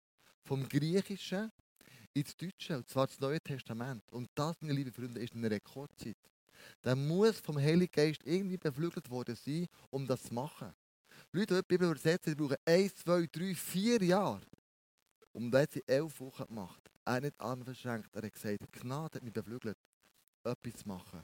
vom 0.43 0.67
Griechischen 0.67 1.49
ins 2.13 2.35
Deutsche, 2.35 2.77
und 2.77 2.89
zwar 2.89 3.07
das 3.07 3.19
Neue 3.19 3.39
Testament. 3.39 4.03
Und 4.11 4.29
das, 4.35 4.57
meine 4.59 4.73
lieben 4.73 4.91
Freunde, 4.91 5.21
ist 5.21 5.33
eine 5.33 5.49
Rekordzeit. 5.49 6.17
Der 6.83 6.95
muss 6.95 7.39
vom 7.39 7.57
Heiligen 7.57 7.91
Geist 7.91 8.21
irgendwie 8.25 8.57
beflügelt 8.57 9.09
worden 9.09 9.35
sein, 9.35 9.67
um 9.89 10.05
das 10.05 10.23
zu 10.23 10.33
machen. 10.33 10.73
Leute, 11.31 11.55
die 11.55 11.61
die 11.61 11.67
Bibel 11.67 11.89
übersetzen, 11.89 12.35
die 12.35 12.35
brauchen 12.35 12.57
1, 12.65 12.95
2, 12.95 13.27
3, 13.31 13.55
4 13.55 14.03
Jahre. 14.03 14.45
Und 15.31 15.51
das 15.51 15.63
hat 15.63 15.71
sie 15.71 15.83
elf 15.87 16.19
Wochen 16.19 16.47
gemacht. 16.47 16.81
Er 17.05 17.13
hat 17.13 17.23
nicht 17.23 17.39
Arme 17.39 17.63
verschränkt. 17.63 18.13
Er 18.13 18.23
hat 18.23 18.33
gesagt, 18.33 18.71
Gnade 18.73 19.15
hat 19.15 19.23
mich 19.23 19.33
beflügelt, 19.33 19.77
etwas 20.43 20.81
zu 20.81 20.87
machen. 20.87 21.23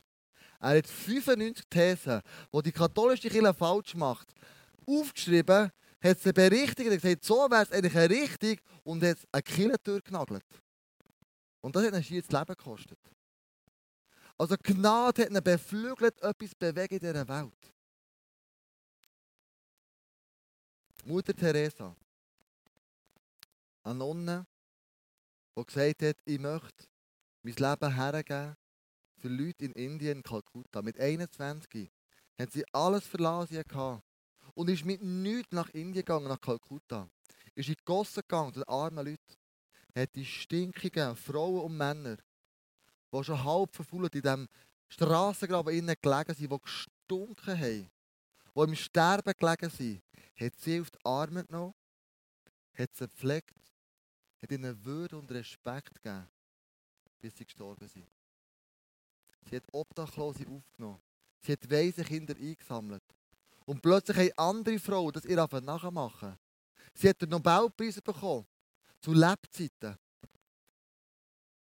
Er 0.59 0.77
hat 0.77 0.87
95 0.87 1.65
Thesen, 1.69 2.21
die 2.53 2.61
die 2.63 2.71
katholische 2.71 3.29
Kirche 3.29 3.53
falsch 3.53 3.95
macht, 3.95 4.33
aufgeschrieben, 4.87 5.71
hat 6.01 6.19
sie 6.19 6.33
berichtigt 6.33 6.89
und 6.89 7.01
gesagt, 7.01 7.23
so 7.23 7.49
wäre 7.49 7.63
es 7.63 7.71
eigentlich 7.71 7.95
richtig 7.95 8.61
und 8.83 9.03
hat 9.03 9.17
eine 9.31 9.41
Kirchentür 9.41 10.01
genagelt. 10.01 10.45
Und 11.61 11.75
das 11.75 11.85
hat 11.85 11.93
ihn 11.93 12.21
das 12.21 12.31
Leben 12.31 12.55
gekostet. 12.55 12.99
Also 14.37 14.55
Gnade 14.61 15.23
hat 15.23 15.29
ihn 15.29 15.43
beflügelt, 15.43 16.21
etwas 16.21 16.55
bewegen 16.55 16.95
in 16.95 16.99
dieser 16.99 17.27
Welt. 17.27 17.73
Mutter 21.05 21.33
Teresa, 21.33 21.95
eine 23.83 23.95
Nonne, 23.95 24.47
die 25.57 25.65
gesagt 25.65 26.01
hat, 26.01 26.17
ich 26.25 26.39
möchte 26.39 26.85
mein 27.43 27.55
Leben 27.55 27.93
hergeben 27.93 28.55
für 29.23 29.29
Leute 29.29 29.63
in 29.63 29.71
Indien, 29.71 30.17
in 30.17 30.23
Kalkutta. 30.23 30.81
Mit 30.81 30.99
21 30.99 31.89
hat 32.37 32.51
sie 32.51 32.65
alles 32.73 33.07
verlassen 33.07 33.63
gehabt 33.65 34.03
und 34.53 34.69
ist 34.69 34.83
mit 34.83 35.01
nichts 35.01 35.53
nach 35.53 35.69
Indien 35.69 36.03
gegangen, 36.03 36.27
nach 36.27 36.41
Kalkutta. 36.41 37.09
Ist 37.55 37.69
in 37.69 37.75
die 37.75 37.85
Gossen 37.85 38.19
gegangen, 38.19 38.53
zu 38.53 38.59
den 38.59 38.67
armen 38.67 39.05
Leuten. 39.05 39.35
Hat 39.95 40.13
die 40.13 40.25
stinkigen 40.25 41.15
Frauen 41.15 41.61
und 41.61 41.77
Männer, 41.77 42.17
die 43.13 43.23
schon 43.23 43.41
halb 43.41 43.73
verfault 43.73 44.13
in 44.13 44.21
diesem 44.23 44.47
Strassengraben 44.89 45.73
innen 45.73 45.95
gelegen 46.01 46.35
sind, 46.35 46.51
die 46.51 46.59
gestunken 46.59 47.57
haben, 47.57 47.91
die 48.55 48.61
im 48.61 48.75
Sterben 48.75 49.33
gelegen 49.39 49.69
sind, 49.69 50.03
hat 50.35 50.59
sie 50.59 50.81
auf 50.81 50.91
die 50.91 50.99
Arme 51.05 51.45
genommen, 51.45 51.73
hat 52.73 52.93
sie 52.93 53.07
gepflegt, 53.07 53.55
hat 54.41 54.51
ihnen 54.51 54.83
Würde 54.83 55.17
und 55.17 55.31
Respekt 55.31 56.03
gegeben, 56.03 56.27
bis 57.21 57.37
sie 57.37 57.45
gestorben 57.45 57.87
sind. 57.87 58.09
Sie 59.49 59.55
hat 59.55 59.63
Obdachlose 59.71 60.45
aufgenommen. 60.47 61.01
Sie 61.39 61.51
hat 61.51 61.69
weise 61.69 62.03
Kinder 62.03 62.35
eingesammelt. 62.35 63.03
Und 63.65 63.81
plötzlich 63.81 64.17
haben 64.17 64.37
andere 64.37 64.79
Frauen 64.79 65.13
das 65.13 65.25
ihr 65.25 65.37
nachmachen. 65.37 66.37
Sie 66.93 67.09
hat 67.09 67.21
den 67.21 67.29
Nobelpreis 67.29 68.01
bekommen. 68.01 68.45
Zu 69.01 69.13
Lebzeiten. 69.13 69.97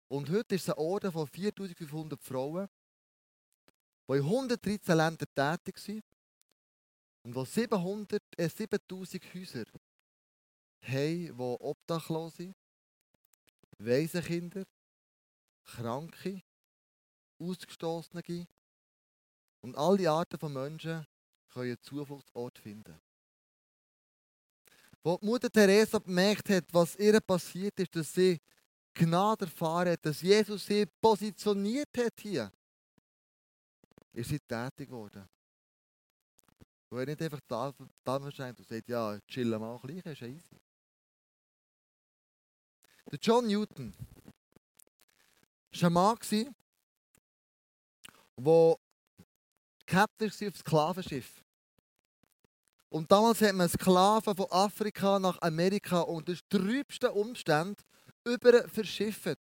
Und 0.09 0.31
heute 0.31 0.55
ist 0.55 0.63
es 0.63 0.71
ein 0.71 0.79
Orden 0.79 1.13
von 1.13 1.27
4500 1.27 2.23
Frauen. 2.23 2.69
die 4.09 4.17
in 4.17 4.25
113 4.25 4.97
Ländern 4.97 5.29
tätig 5.35 5.79
sind 5.79 6.05
und 7.23 7.35
wo 7.35 7.45
700, 7.45 8.23
äh, 8.39 8.49
7000 8.49 9.23
Häuser 9.35 9.65
haben, 10.83 11.27
die 11.27 11.31
Obdachlose, 11.61 12.55
Waisenkinder, 13.79 14.65
Kranke, 15.65 16.43
Ausgestoßene 17.39 18.47
und 19.61 19.77
alle 19.77 20.11
Arten 20.11 20.39
von 20.39 20.53
Menschen 20.53 21.07
können 21.53 21.67
einen 21.67 21.83
Zufluchtsort 21.83 22.59
finden. 22.59 23.01
Wo 25.03 25.17
die 25.17 25.27
Mutter 25.27 25.51
Teresa 25.51 25.99
bemerkt 25.99 26.49
hat, 26.51 26.65
was 26.73 26.97
ihr 26.97 27.21
passiert 27.21 27.79
ist, 27.81 27.95
dass 27.95 28.13
sie 28.13 28.41
Gnade 28.95 29.45
erfahren 29.45 29.93
hat, 29.93 30.05
dass 30.05 30.21
Jesus 30.21 30.67
sie 30.67 30.85
positioniert 31.01 31.97
hat 31.97 32.15
hier, 32.21 32.53
ist 34.13 34.31
sie 34.31 34.41
tätig 34.41 34.89
geworden. 34.89 35.29
Wo 36.91 36.99
er 36.99 37.07
nicht 37.07 37.23
einfach 37.23 37.41
da, 37.47 37.73
da 38.03 38.17
erscheint 38.17 38.59
und 38.59 38.67
sagt, 38.67 38.89
ja, 38.89 39.19
chillen 39.29 39.61
mal 39.61 39.79
gleich, 39.79 40.05
ist 40.05 40.21
ja 40.21 40.27
easy. 40.27 40.57
Der 43.11 43.19
John 43.21 43.47
Newton 43.47 43.95
war 45.73 45.87
ein 45.87 45.93
Mann, 45.93 46.19
der 48.39 48.77
Captain 49.87 50.29
auf 50.29 50.57
Sklavenschiff. 50.57 51.45
Und 52.91 53.11
damals 53.11 53.41
hat 53.43 53.55
man 53.55 53.69
Sklaven 53.69 54.35
von 54.35 54.51
Afrika 54.51 55.19
nach 55.19 55.41
Amerika 55.43 56.01
unter 56.01 56.35
trübsten 56.49 57.11
Umständen 57.11 57.83
über 58.25 58.67
verschifft. 58.69 59.39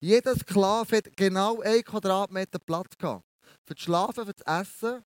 Jeder 0.00 0.36
Sklave 0.36 0.96
hat 0.96 1.16
genau 1.16 1.60
einen 1.60 1.82
Quadratmeter 1.82 2.58
Platz 2.58 2.96
gehabt. 2.96 3.24
Für 3.64 3.74
das 3.74 3.82
Schlafen, 3.82 4.26
für 4.26 4.32
das 4.32 4.62
Essen, 4.62 5.04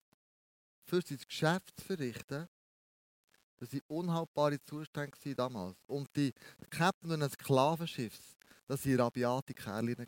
für 0.85 1.01
sein 1.01 1.19
Geschäft 1.27 1.73
zu 1.77 1.85
verrichten. 1.85 2.49
Das 3.57 3.73
waren 3.73 3.83
unhaltbare 3.89 4.63
Zustände 4.65 5.35
damals. 5.35 5.77
Und 5.87 6.09
die 6.15 6.33
Captain 6.71 7.13
eines 7.13 7.33
Sklavenschiffs, 7.33 8.37
das 8.67 8.85
waren 8.87 9.01
rabiate 9.01 9.55
Kerlinnen. 9.55 10.07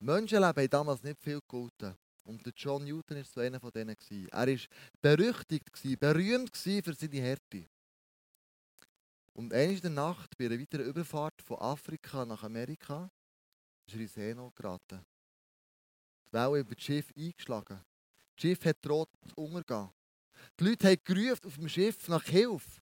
Menschenleben 0.00 0.48
haben 0.48 0.70
damals 0.70 1.02
nicht 1.02 1.22
viel 1.22 1.40
gegolten. 1.40 1.94
Und 2.24 2.42
John 2.56 2.84
Newton 2.84 3.18
war 3.18 3.24
so 3.24 3.40
einer 3.40 3.60
von 3.60 3.70
denen. 3.70 3.96
Er 4.30 4.46
war 4.46 4.56
berüchtigt, 5.00 6.00
berühmt 6.00 6.56
für 6.56 6.94
seine 6.94 7.20
Härte. 7.20 7.66
Und 9.34 9.52
eines 9.52 9.76
in 9.76 9.82
der 9.82 9.90
Nacht, 9.90 10.36
bei 10.36 10.46
einer 10.46 10.58
weiteren 10.58 10.86
Überfahrt 10.86 11.40
von 11.42 11.58
Afrika 11.58 12.24
nach 12.24 12.42
Amerika, 12.42 13.10
ist 13.86 13.94
er 13.94 14.00
in 14.00 14.08
Seenot 14.08 14.56
geraten. 14.56 15.04
Die 16.28 16.32
Welle 16.32 16.60
über 16.60 16.74
das 16.74 16.84
Schiff 16.84 17.12
eingeschlagen. 17.16 17.80
Das 18.34 18.40
Schiff 18.42 18.64
hat 18.64 18.76
droht 18.80 19.10
zu 19.28 19.34
untergehen. 19.36 19.90
Die 20.58 20.64
Leute 20.64 20.88
haben 20.88 21.04
gerufen 21.04 21.46
auf 21.46 21.54
dem 21.56 21.68
Schiff 21.68 22.08
nach 22.08 22.24
Hilfe. 22.24 22.80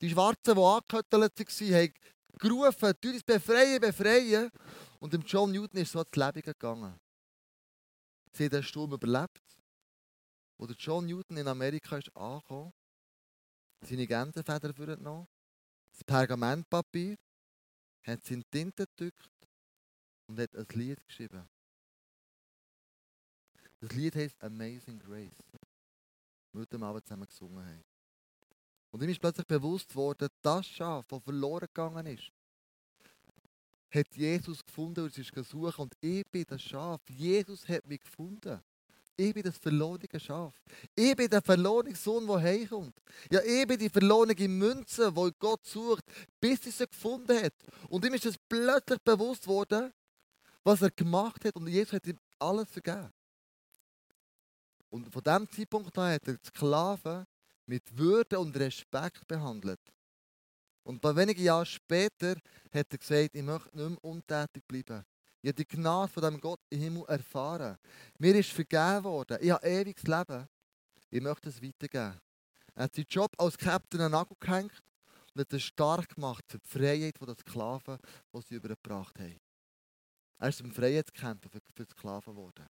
Die 0.00 0.10
Schwarzen, 0.10 0.54
die 0.54 0.60
angehüttelt 0.60 1.12
waren, 1.12 1.74
haben 1.74 1.94
gerufen, 2.38 2.92
«Du 3.00 3.10
uns 3.10 3.22
befreien, 3.22 3.80
befreien!» 3.80 4.50
Und 5.00 5.12
dem 5.12 5.22
John 5.22 5.50
Newton 5.50 5.80
ist 5.80 5.92
so 5.92 6.02
das 6.02 6.16
Leben 6.16 6.42
gegangen. 6.42 6.98
Sie 8.32 8.44
haben 8.44 8.50
den 8.50 8.62
Sturm 8.62 8.92
überlebt. 8.92 9.42
Als 10.58 10.68
der 10.68 10.76
John 10.76 11.06
Newton 11.06 11.36
in 11.36 11.48
Amerika 11.48 11.96
ist 11.96 12.14
angekommen, 12.16 12.72
seine 13.80 14.06
Gänsefeder 14.06 14.72
vorgenommen, 14.72 15.26
das 15.90 16.04
Pergamentpapier, 16.04 17.16
hat 18.02 18.24
sie 18.24 18.34
in 18.34 18.44
Tinte 18.50 18.86
gedrückt 18.86 19.30
und 20.26 20.38
hat 20.38 20.54
ein 20.54 20.66
Lied 20.74 21.04
geschrieben. 21.06 21.48
Das 23.80 23.92
Lied 23.92 24.14
heißt 24.14 24.40
Amazing 24.42 25.00
Grace. 25.00 25.44
Wir 26.52 26.60
heute 26.60 26.80
Abend 26.80 27.04
zusammen 27.04 27.26
gesungen 27.26 27.64
haben. 27.64 27.91
Und 28.92 29.02
ihm 29.02 29.08
ist 29.08 29.20
plötzlich 29.20 29.46
bewusst 29.46 29.88
geworden, 29.88 30.28
das 30.42 30.66
Schaf, 30.66 31.06
das 31.08 31.22
verloren 31.22 31.66
gegangen 31.66 32.06
ist, 32.06 32.30
hat 33.90 34.14
Jesus 34.14 34.64
gefunden 34.64 35.04
und 35.04 35.16
ist 35.16 35.32
gesucht. 35.32 35.78
Und 35.78 35.94
ich 36.00 36.24
bin 36.30 36.44
das 36.46 36.62
Schaf. 36.62 37.00
Jesus 37.08 37.66
hat 37.68 37.86
mich 37.86 38.00
gefunden. 38.00 38.60
Ich 39.16 39.32
bin 39.32 39.42
das 39.42 39.58
verlorene 39.58 40.20
Schaf. 40.20 40.54
Ich 40.94 41.16
bin 41.16 41.28
der 41.28 41.42
verlorene 41.42 41.94
Sohn, 41.94 42.26
der 42.26 42.40
heimkommt. 42.40 42.96
Ja, 43.30 43.40
ich 43.42 43.66
bin 43.66 43.78
die 43.78 43.90
verlorene 43.90 44.48
Münze, 44.48 45.12
die 45.12 45.30
Gott 45.38 45.64
sucht, 45.64 46.04
bis 46.40 46.64
er 46.66 46.72
sie 46.72 46.86
gefunden 46.86 47.42
hat. 47.42 47.54
Und 47.88 48.04
ihm 48.04 48.14
ist 48.14 48.26
es 48.26 48.36
plötzlich 48.48 49.00
bewusst 49.00 49.46
worden, 49.46 49.92
was 50.64 50.82
er 50.82 50.90
gemacht 50.90 51.44
hat. 51.44 51.56
Und 51.56 51.66
Jesus 51.66 51.94
hat 51.94 52.06
ihm 52.06 52.18
alles 52.38 52.70
vergeben. 52.70 53.10
Und 54.90 55.10
von 55.10 55.22
diesem 55.22 55.50
Zeitpunkt 55.50 55.96
an 55.98 56.12
hat 56.12 56.28
er 56.28 56.34
die 56.34 56.46
Sklaven 56.46 57.26
mit 57.66 57.96
Würde 57.96 58.38
und 58.38 58.56
Respekt 58.56 59.26
behandelt. 59.26 59.80
Und 60.84 60.96
ein 60.96 61.00
paar 61.00 61.16
wenige 61.16 61.42
Jahre 61.42 61.66
später 61.66 62.36
hat 62.72 62.92
er 62.92 62.98
gesagt, 62.98 63.34
ich 63.34 63.42
möchte 63.42 63.76
nicht 63.76 63.88
mehr 63.88 64.04
untätig 64.04 64.66
bleiben. 64.66 65.04
Ich 65.40 65.48
habe 65.48 65.64
die 65.64 65.68
Gnade 65.68 66.08
von 66.08 66.22
dem 66.22 66.40
Gott 66.40 66.60
im 66.70 66.80
Himmel 66.80 67.04
erfahren. 67.08 67.76
Mir 68.18 68.34
ist 68.36 68.50
vergeben 68.50 69.04
worden. 69.04 69.38
Ich 69.40 69.50
habe 69.50 69.66
ewiges 69.66 70.04
Leben. 70.04 70.48
Ich 71.10 71.20
möchte 71.20 71.48
es 71.48 71.62
weitergeben. 71.62 72.20
Er 72.74 72.84
hat 72.84 72.94
seinen 72.94 73.06
Job 73.08 73.30
als 73.38 73.58
Captain 73.58 74.00
an 74.00 74.10
den 74.10 74.18
Nagel 74.18 74.36
gehängt 74.38 74.82
und 75.34 75.40
hat 75.40 75.52
es 75.52 75.62
stark 75.62 76.14
gemacht 76.14 76.44
für 76.48 76.58
die 76.58 76.68
Freiheit 76.68 77.20
der 77.20 77.34
Sklaven, 77.34 77.98
die 78.32 78.40
sie 78.42 78.54
übergebracht 78.54 79.18
haben. 79.18 79.38
Er 80.38 80.48
ist 80.48 80.58
zum 80.58 80.72
Freiheitskämpfer 80.72 81.50
für 81.50 81.84
die 81.84 81.90
Sklaven 81.90 82.34
geworden. 82.34 82.66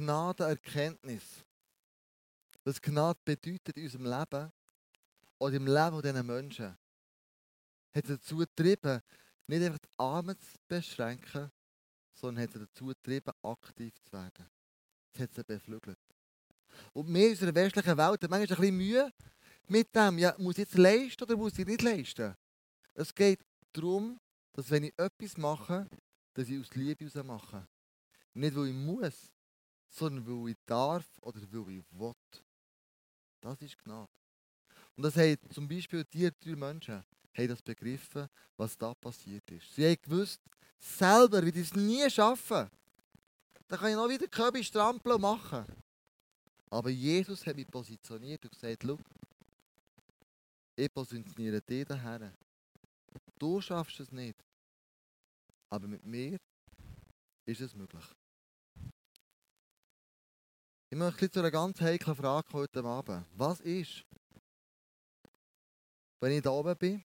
Gnadenerkenntnis, 0.00 1.44
was 2.64 2.80
Gnade 2.80 3.18
bedeutet 3.24 3.76
in 3.76 3.84
unserem 3.84 4.06
Leben 4.06 4.52
oder 5.38 5.56
im 5.56 5.66
Leben 5.66 6.02
dieser 6.02 6.22
Menschen, 6.22 6.76
hat 7.94 8.08
dazu 8.08 8.36
getrieben, 8.36 9.00
nicht 9.46 9.62
einfach 9.62 9.78
die 9.78 9.88
Armen 9.96 10.38
zu 10.38 10.58
beschränken, 10.68 11.50
sondern 12.12 12.44
hat 12.44 12.54
dazu 12.54 12.86
getrieben, 12.86 13.32
aktiv 13.42 13.94
zu 14.02 14.12
werden. 14.12 14.48
Das 15.12 15.22
hat 15.22 15.34
sie 15.34 15.44
beflügelt. 15.44 15.98
Und 16.92 17.12
wir 17.12 17.24
in 17.24 17.30
unserer 17.30 17.54
westlichen 17.54 17.96
Welt 17.96 18.22
haben 18.22 18.30
manchmal 18.30 18.40
ein 18.40 18.46
bisschen 18.46 18.76
Mühe 18.76 19.12
mit 19.66 19.94
dem, 19.94 20.18
ja, 20.18 20.34
muss 20.38 20.54
ich 20.54 20.64
jetzt 20.64 20.76
leisten 20.76 21.22
oder 21.24 21.36
muss 21.36 21.58
ich 21.58 21.66
nicht 21.66 21.82
leisten? 21.82 22.34
Es 22.94 23.14
geht 23.14 23.40
darum, 23.72 24.20
dass 24.52 24.70
wenn 24.70 24.84
ich 24.84 24.98
etwas 24.98 25.36
mache, 25.36 25.88
dass 26.34 26.48
ich 26.48 26.60
aus 26.60 26.74
Liebe 26.74 27.04
heraus 27.04 27.24
mache. 27.26 27.66
Nicht, 28.34 28.54
weil 28.54 28.68
ich 28.68 28.74
muss, 28.74 29.32
sondern 29.88 30.26
weil 30.26 30.50
ich 30.52 30.58
darf 30.66 31.06
oder 31.20 31.40
weil 31.50 31.78
ich 31.78 31.84
will. 31.90 32.14
Das 33.40 33.60
ist 33.62 33.78
Gnade. 33.78 34.10
Und 34.96 35.04
das 35.04 35.16
haben 35.16 35.36
zum 35.50 35.68
Beispiel 35.68 36.04
die 36.04 36.30
drei 36.40 36.56
Menschen 36.56 37.04
haben 37.38 37.48
das 37.48 37.62
begriffen, 37.62 38.28
was 38.56 38.76
da 38.76 38.94
passiert 38.94 39.48
ist. 39.50 39.74
Sie 39.74 39.86
haben 39.86 40.00
gewusst, 40.02 40.40
selber, 40.78 41.44
wie 41.44 41.50
ich 41.50 41.56
es 41.56 41.74
nie 41.74 42.08
schaffen. 42.10 42.68
Dann 43.68 43.78
kann 43.78 43.90
ich 43.90 43.96
noch 43.96 44.08
wieder 44.08 44.26
Köbi 44.26 44.64
strampeln 44.64 45.14
und 45.16 45.20
machen. 45.20 45.64
Aber 46.70 46.90
Jesus 46.90 47.46
hat 47.46 47.56
mich 47.56 47.66
positioniert 47.66 48.44
und 48.44 48.52
gesagt, 48.52 48.82
schau, 48.84 48.98
ich 50.76 50.92
positioniere 50.92 51.60
dich 51.60 51.84
daher. 51.84 52.32
Du 53.38 53.60
schaffst 53.60 54.00
es 54.00 54.10
nicht. 54.10 54.36
Aber 55.70 55.86
mit 55.86 56.04
mir 56.04 56.38
ist 57.44 57.60
es 57.60 57.74
möglich. 57.74 58.04
Ich 60.90 60.96
möchte 60.96 61.30
zu 61.30 61.40
einer 61.40 61.50
ganz 61.50 61.78
heiklen 61.82 62.16
Frage 62.16 62.50
heute 62.54 62.82
Abend. 62.82 63.26
Was 63.34 63.60
ist, 63.60 64.06
wenn 66.18 66.32
ich 66.32 66.40
da 66.40 66.48
oben 66.48 66.74
bin 66.78 67.04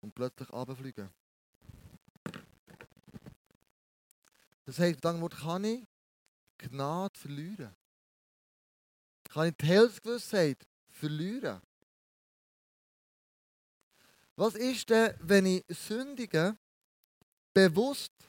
und 0.00 0.12
plötzlich 0.12 0.52
runterfliege? 0.52 1.08
Das 4.64 4.80
heisst, 4.80 5.04
dann 5.04 5.26
kann 5.28 5.64
ich 5.64 5.86
Gnade 6.58 7.16
verlieren. 7.16 7.76
Kann 9.22 9.50
ich 9.50 9.56
die 9.56 9.68
Heilsgewissheit 9.68 10.66
verlieren? 10.88 11.62
Was 14.34 14.56
ist 14.56 14.90
denn, 14.90 15.14
wenn 15.20 15.46
ich 15.46 15.64
sündige, 15.68 16.58
bewusst 17.54 18.27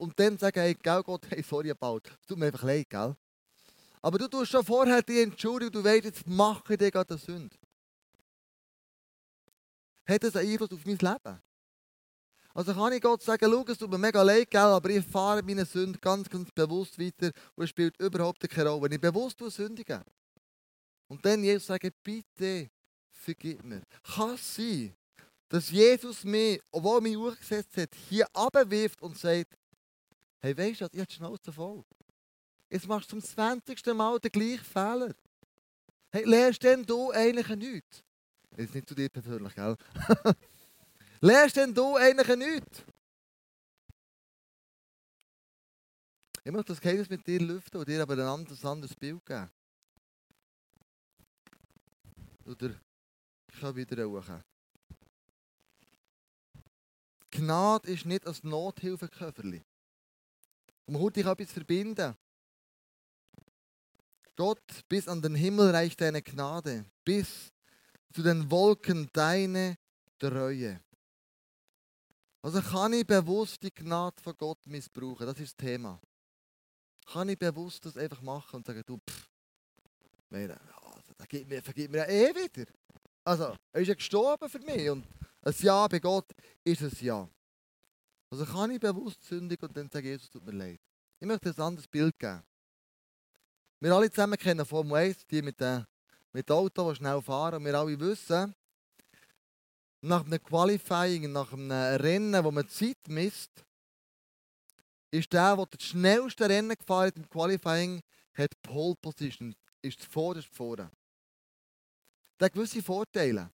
und 0.00 0.18
dann 0.18 0.38
sagen, 0.38 0.60
hey, 0.60 0.74
gell, 0.82 1.02
Gott, 1.02 1.26
hey, 1.28 1.42
sorry 1.42 1.70
about, 1.70 2.00
es 2.20 2.26
tut 2.26 2.38
mir 2.38 2.46
einfach 2.46 2.62
leid, 2.62 2.88
gell? 2.88 3.14
Aber 4.00 4.18
du 4.18 4.28
tust 4.28 4.50
schon 4.50 4.64
vorher 4.64 5.02
die 5.02 5.20
Entschuldigung, 5.20 5.72
du 5.72 5.84
weißt, 5.84 6.04
jetzt 6.04 6.26
mache 6.26 6.72
ich 6.72 6.78
dir 6.78 6.90
gerade 6.90 7.10
eine 7.10 7.18
Sünde. 7.18 7.54
Hat 10.06 10.24
das 10.24 10.36
einen 10.36 10.52
Einfluss 10.52 10.72
auf 10.72 10.86
mein 10.86 10.96
Leben? 10.96 11.42
Also 12.54 12.74
kann 12.74 12.94
ich 12.94 13.02
Gott 13.02 13.22
sagen, 13.22 13.50
schau, 13.52 13.64
es 13.68 13.76
tut 13.76 13.90
mir 13.90 13.98
mega 13.98 14.22
leid, 14.22 14.50
gell, 14.50 14.60
aber 14.60 14.88
ich 14.88 15.04
fahre 15.04 15.42
meine 15.42 15.66
Sünde 15.66 15.98
ganz, 15.98 16.30
ganz 16.30 16.50
bewusst 16.50 16.98
weiter 16.98 17.30
und 17.54 17.64
es 17.64 17.70
spielt 17.70 18.00
überhaupt 18.00 18.48
keine 18.48 18.70
Rolle. 18.70 18.84
Wenn 18.84 18.92
ich 18.92 19.00
bewusst 19.00 19.38
sündige, 19.38 20.02
Und 21.08 21.22
dann 21.26 21.44
Jesus 21.44 21.66
sagen, 21.66 21.90
bitte 22.02 22.70
vergib 23.10 23.62
mir. 23.62 23.82
Kann 24.02 24.30
es 24.30 24.54
sein, 24.54 24.96
dass 25.50 25.70
Jesus 25.70 26.24
mich, 26.24 26.58
obwohl 26.70 26.98
er 26.98 27.02
mich 27.02 27.16
hochgesetzt 27.16 27.76
hat, 27.76 27.94
hier 28.08 28.26
abwirft 28.32 29.02
und 29.02 29.18
sagt, 29.18 29.59
hey, 30.40 30.56
weißt 30.56 30.80
du, 30.80 30.88
ich 30.92 31.00
habe 31.00 31.06
die 31.06 31.14
Schnauze 31.14 31.52
voll. 31.52 31.84
Jetzt 32.68 32.86
machst 32.86 33.12
du 33.12 33.18
zum 33.18 33.22
20. 33.22 33.84
Mal 33.94 34.18
den 34.20 34.30
gleichen 34.30 34.64
Fehler. 34.64 35.14
Hey, 36.12 36.24
lernst 36.24 36.62
denn 36.62 36.84
du 36.84 37.10
eigentlich 37.12 37.48
nichts? 37.56 38.04
Ist 38.56 38.74
nicht 38.74 38.88
zu 38.88 38.94
dir 38.94 39.08
persönlich, 39.08 39.54
gell? 39.54 39.76
lernst 41.20 41.56
denn 41.56 41.74
du 41.74 41.96
eigentlich 41.96 42.36
nichts? 42.36 42.84
Ich 46.42 46.52
möchte 46.52 46.72
das 46.72 46.80
Geheimnis 46.80 47.08
mit 47.08 47.26
dir 47.26 47.40
lüften 47.40 47.78
und 47.78 47.88
dir 47.88 48.02
aber 48.02 48.14
ein 48.14 48.20
anderes, 48.20 48.64
anderes 48.64 48.94
Bild 48.94 49.24
geben. 49.26 49.50
Oder 52.46 52.74
ich 53.52 53.60
kann 53.60 53.76
wieder 53.76 54.08
hoch. 54.08 54.24
Gnade 57.30 57.88
ist 57.88 58.06
nicht 58.06 58.26
als 58.26 58.42
Nothilfeköfferli. 58.42 59.62
Und 60.86 60.94
man 60.94 61.12
kann 61.12 61.32
etwas 61.32 61.52
verbinden. 61.52 62.16
Gott, 64.36 64.88
bis 64.88 65.06
an 65.06 65.20
den 65.20 65.34
Himmel 65.34 65.70
reicht 65.70 66.00
deine 66.00 66.22
Gnade, 66.22 66.86
bis 67.04 67.52
zu 68.12 68.22
den 68.22 68.50
Wolken 68.50 69.08
deine 69.12 69.76
Treue. 70.18 70.80
Also 72.42 72.62
kann 72.62 72.94
ich 72.94 73.06
bewusst 73.06 73.62
die 73.62 73.70
Gnade 73.70 74.20
von 74.22 74.34
Gott 74.36 74.66
missbrauchen? 74.66 75.26
Das 75.26 75.38
ist 75.38 75.52
das 75.52 75.56
Thema. 75.56 76.00
Kann 77.06 77.28
ich 77.28 77.38
bewusst 77.38 77.84
das 77.84 77.96
einfach 77.96 78.22
machen 78.22 78.56
und 78.56 78.66
sagen, 78.66 78.82
du, 78.86 78.98
pff, 78.98 79.28
also, 80.32 81.12
da 81.16 81.24
gibt 81.26 81.48
mir, 81.48 81.60
vergibt 81.60 81.90
mir 81.90 81.98
ja 81.98 82.08
eh 82.08 82.34
wieder. 82.34 82.70
Also, 83.24 83.56
er 83.72 83.80
ist 83.80 83.88
ja 83.88 83.94
gestorben 83.94 84.48
für 84.48 84.60
mich 84.60 84.88
und 84.88 85.04
ein 85.42 85.54
Ja 85.58 85.88
bei 85.88 85.98
Gott 85.98 86.30
ist 86.64 86.82
ein 86.82 86.96
Ja. 87.00 87.28
Also 88.30 88.46
kann 88.46 88.70
ich 88.70 88.80
bewusst 88.80 89.24
sündigen 89.24 89.68
und 89.68 89.76
dann 89.76 89.90
sagen, 89.90 90.06
Jesus, 90.06 90.30
tut 90.30 90.44
mir 90.44 90.52
leid. 90.52 90.80
Ich 91.18 91.26
möchte 91.26 91.50
ein 91.50 91.60
anderes 91.60 91.88
Bild 91.88 92.16
geben. 92.18 92.42
Wir 93.80 93.92
alle 93.92 94.10
zusammen 94.10 94.38
kennen 94.38 94.64
Formel 94.64 94.94
1, 94.94 95.26
die 95.26 95.42
mit 95.42 95.60
dem, 95.60 95.84
Auto, 96.48 96.90
die 96.90 96.96
schnell 96.96 97.20
fahren. 97.20 97.56
Und 97.56 97.64
wir 97.64 97.74
alle 97.74 97.98
wissen, 97.98 98.54
nach 100.02 100.24
einem 100.24 100.42
Qualifying, 100.42 101.32
nach 101.32 101.52
einem 101.52 101.72
Rennen, 101.72 102.44
wo 102.44 102.50
man 102.50 102.68
Zeit 102.68 103.08
misst, 103.08 103.50
ist 105.10 105.32
der, 105.32 105.56
der 105.56 105.66
das 105.66 105.82
schnellste 105.82 106.48
Rennen 106.48 106.76
gefahren 106.76 107.08
hat 107.08 107.16
im 107.16 107.28
Qualifying, 107.28 108.00
hat 108.34 108.62
Pole 108.62 108.94
Position, 109.00 109.56
ist 109.82 110.00
zuvorderst 110.02 110.48
vorne. 110.54 110.90
Der 112.38 112.46
hat 112.46 112.52
gewisse 112.52 112.82
Vorteile. 112.82 113.50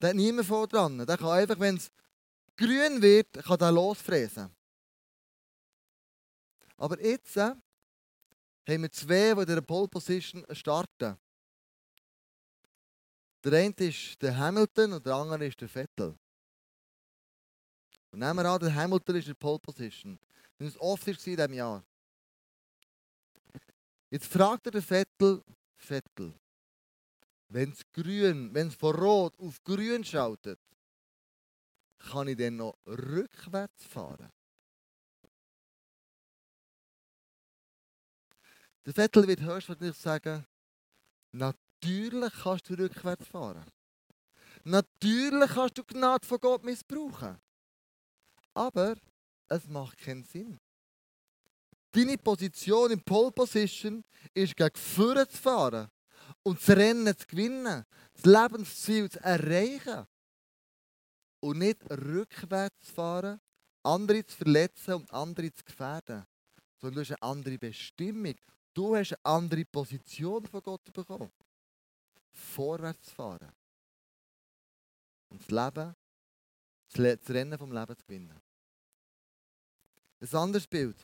Der 0.00 0.10
hat 0.10 0.16
niemand 0.16 0.46
vor 0.46 0.68
dran. 0.68 0.98
Der 0.98 1.16
kann 1.16 1.30
einfach, 1.30 1.58
wenn 1.58 1.76
es 1.76 1.90
grün 2.60 3.00
wird, 3.00 3.32
kann 3.44 3.58
der 3.58 3.72
losfräsen. 3.72 4.54
Aber 6.76 7.00
jetzt 7.02 7.36
äh, 7.36 7.54
haben 8.68 8.82
wir 8.82 8.92
zwei, 8.92 9.34
die 9.34 9.40
in 9.40 9.46
der 9.46 9.60
Pole 9.62 9.88
Position 9.88 10.44
starten. 10.52 11.18
Der 13.42 13.52
eine 13.52 13.74
ist 13.78 14.20
der 14.20 14.36
Hamilton 14.36 14.92
und 14.92 15.06
der 15.06 15.14
andere 15.14 15.46
ist 15.46 15.60
der 15.60 15.68
Vettel. 15.68 16.14
Und 18.10 18.18
nehmen 18.18 18.36
wir 18.36 18.50
an, 18.50 18.60
der 18.60 18.74
Hamilton 18.74 19.16
ist 19.16 19.26
in 19.26 19.32
der 19.32 19.38
Pole 19.38 19.58
Position. 19.58 20.18
Und 20.58 20.66
es 20.66 20.78
oft 20.78 21.06
in 21.08 21.14
diesem 21.14 21.52
Jahr. 21.54 21.82
Jetzt 24.10 24.26
fragt 24.26 24.66
er 24.66 24.72
den 24.72 24.82
Vettel, 24.82 25.42
Vettel, 25.76 26.34
wenn 27.48 27.70
es 27.70 27.80
grün, 27.92 28.52
wenn 28.52 28.68
es 28.68 28.74
von 28.74 28.94
rot 28.94 29.38
auf 29.38 29.62
grün 29.62 30.04
schaltet, 30.04 30.58
kann 32.00 32.28
ich 32.28 32.36
dann 32.36 32.56
noch 32.56 32.76
rückwärts 32.86 33.84
fahren? 33.84 34.30
Der 38.86 38.94
Vettel 38.94 39.26
wird 39.28 39.40
höchstwahrscheinlich 39.40 39.96
sagen, 39.96 40.46
natürlich 41.32 42.32
kannst 42.42 42.68
du 42.68 42.74
rückwärts 42.74 43.26
fahren. 43.26 43.64
Natürlich 44.64 45.50
kannst 45.50 45.78
du 45.78 45.84
Gnade 45.84 46.26
von 46.26 46.38
Gott 46.38 46.64
missbrauchen. 46.64 47.38
Aber 48.54 48.96
es 49.48 49.66
macht 49.68 49.98
keinen 49.98 50.24
Sinn. 50.24 50.58
Deine 51.92 52.18
Position 52.18 52.92
in 52.92 53.02
Pole 53.02 53.32
Position 53.32 54.04
ist 54.32 54.56
gegen 54.56 54.76
vorne 54.76 55.26
zu 55.26 55.36
fahren 55.36 55.88
und 56.42 56.58
das 56.58 56.76
Rennen 56.76 57.16
zu 57.16 57.26
gewinnen, 57.26 57.84
das 58.12 58.24
Lebensziel 58.24 59.10
zu 59.10 59.20
erreichen. 59.20 60.06
Und 61.40 61.58
nicht 61.58 61.82
rückwärts 61.90 62.90
fahren, 62.90 63.40
andere 63.82 64.24
zu 64.26 64.36
verletzen 64.36 64.94
und 64.94 65.12
andere 65.12 65.52
zu 65.52 65.64
gefährden. 65.64 66.24
Sondern 66.78 66.94
du 66.96 67.00
hast 67.00 67.10
eine 67.10 67.30
andere 67.30 67.58
Bestimmung. 67.58 68.34
Du 68.74 68.96
hast 68.96 69.12
eine 69.12 69.24
andere 69.24 69.64
Position 69.64 70.46
von 70.46 70.62
Gott 70.62 70.92
bekommen. 70.92 71.32
Vorwärts 72.32 73.10
fahren. 73.10 73.52
Und 75.30 75.40
das 75.40 75.50
Leben, 75.50 75.94
das 76.92 77.30
Rennen 77.30 77.58
vom 77.58 77.72
Leben 77.72 77.96
zu 77.96 78.04
gewinnen. 78.04 78.40
Ein 80.20 80.34
anderes 80.34 80.66
Bild. 80.66 80.96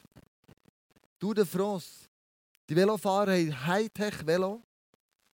Du, 1.18 1.32
der 1.32 1.46
France. 1.46 2.08
Die 2.68 2.76
Velofahrer 2.76 3.32
haben 3.32 3.66
Hightech-Velo, 3.66 4.62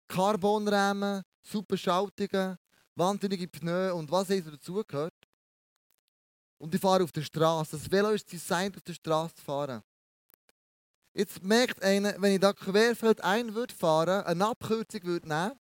Carbonrähmen, 0.07 1.23
super 1.41 1.77
Schaltungen, 1.77 2.57
wahnsinnige 2.95 3.47
Pneu 3.47 3.93
und 3.93 4.11
was 4.11 4.29
alles 4.29 4.45
dazugehört. 4.45 5.13
Und 6.57 6.73
die 6.73 6.77
fahren 6.77 7.03
auf 7.03 7.11
der 7.11 7.23
Straße. 7.23 7.77
Das 7.77 7.91
Velo 7.91 8.09
ist 8.09 8.31
designt, 8.31 8.77
auf 8.77 8.83
der 8.83 8.93
Straße 8.93 9.35
zu 9.35 9.43
fahren. 9.43 9.83
Jetzt 11.13 11.41
merkt 11.43 11.81
einer, 11.83 12.21
wenn 12.21 12.33
ich 12.33 12.39
da 12.39 12.53
querfeld 12.53 13.21
ein 13.21 13.53
würde 13.53 13.73
fahren, 13.73 14.23
eine 14.23 14.47
Abkürzung 14.47 15.03
würde 15.03 15.27
nehmen, 15.27 15.59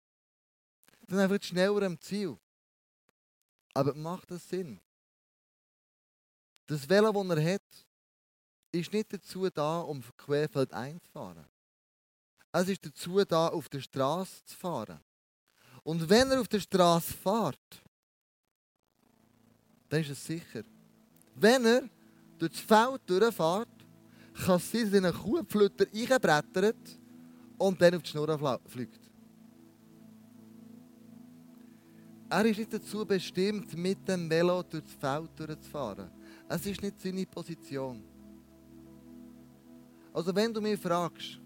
dann 1.07 1.31
wird 1.31 1.45
schneller 1.45 1.83
am 1.83 1.99
Ziel. 2.01 2.37
Aber 3.73 3.95
macht 3.95 4.31
das 4.31 4.47
Sinn? 4.49 4.81
Das 6.67 6.89
Velo, 6.89 7.13
das 7.13 7.39
er 7.39 7.55
hat, 7.55 7.87
ist 8.73 8.93
nicht 8.93 9.13
dazu 9.13 9.49
da, 9.49 9.81
um 9.81 10.03
querfeld 10.17 10.73
einzufahren. 10.73 11.47
Es 12.53 12.69
ist 12.69 12.85
dazu 12.85 13.25
da, 13.25 13.49
auf 13.49 13.69
der 13.69 13.81
Straße 13.81 14.45
zu 14.45 14.57
fahren. 14.57 15.01
Und 15.83 16.09
wenn 16.09 16.31
er 16.31 16.41
auf 16.41 16.49
der 16.49 16.61
Straße 16.61 17.13
fährt, 17.15 17.83
dann 19.89 20.01
ist 20.01 20.11
es 20.11 20.27
sicher. 20.27 20.63
Wenn 21.35 21.65
er 21.65 21.83
durch 22.39 22.53
das 22.53 22.61
Feld 22.61 23.01
durchfährt, 23.07 23.69
kann 24.45 24.57
es 24.57 24.71
sein, 24.71 24.93
in 24.93 25.05
einen 25.05 25.15
Kuhpflütter 25.15 25.87
reinbrettert 25.93 26.99
und 27.57 27.81
dann 27.81 27.95
auf 27.95 28.03
die 28.03 28.11
Schnur 28.11 28.61
fliegt. 28.67 29.01
Er 32.31 32.45
ist 32.45 32.59
nicht 32.59 32.73
dazu 32.73 33.07
bestimmt, 33.07 33.75
mit 33.77 34.07
dem 34.07 34.29
Velo 34.29 34.63
durch 34.63 34.85
das 34.85 34.93
Feld 34.93 35.31
durchzufahren. 35.39 36.11
Es 36.49 36.67
ist 36.67 36.83
nicht 36.83 37.01
seine 37.01 37.25
Position. 37.25 38.05
Also 40.13 40.35
wenn 40.35 40.53
du 40.53 40.61
mich 40.61 40.79
fragst, 40.79 41.41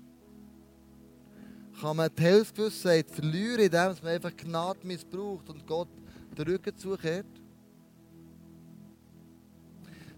kann 1.82 1.96
man 1.96 2.08
die 2.16 2.22
Hilfsgewissheit 2.22 3.10
verlieren, 3.10 3.58
indem 3.58 3.96
man 4.02 4.12
einfach 4.12 4.36
Gnade 4.36 4.86
missbraucht 4.86 5.50
und 5.50 5.66
Gott 5.66 5.88
den 6.38 6.44
Rücken 6.44 6.76
zukehrt? 6.76 7.26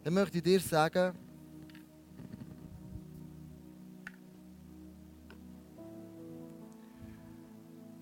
Dann 0.02 0.12
möchte 0.12 0.36
ich 0.36 0.44
dir 0.44 0.60
sagen, 0.60 1.16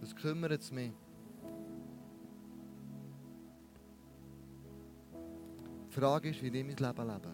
das 0.00 0.16
kümmert 0.16 0.72
mich. 0.72 0.90
Die 5.88 6.00
Frage 6.00 6.30
ist, 6.30 6.42
wie 6.42 6.48
ich 6.48 6.52
mein 6.52 6.76
Leben 6.76 7.06
lebe. 7.06 7.32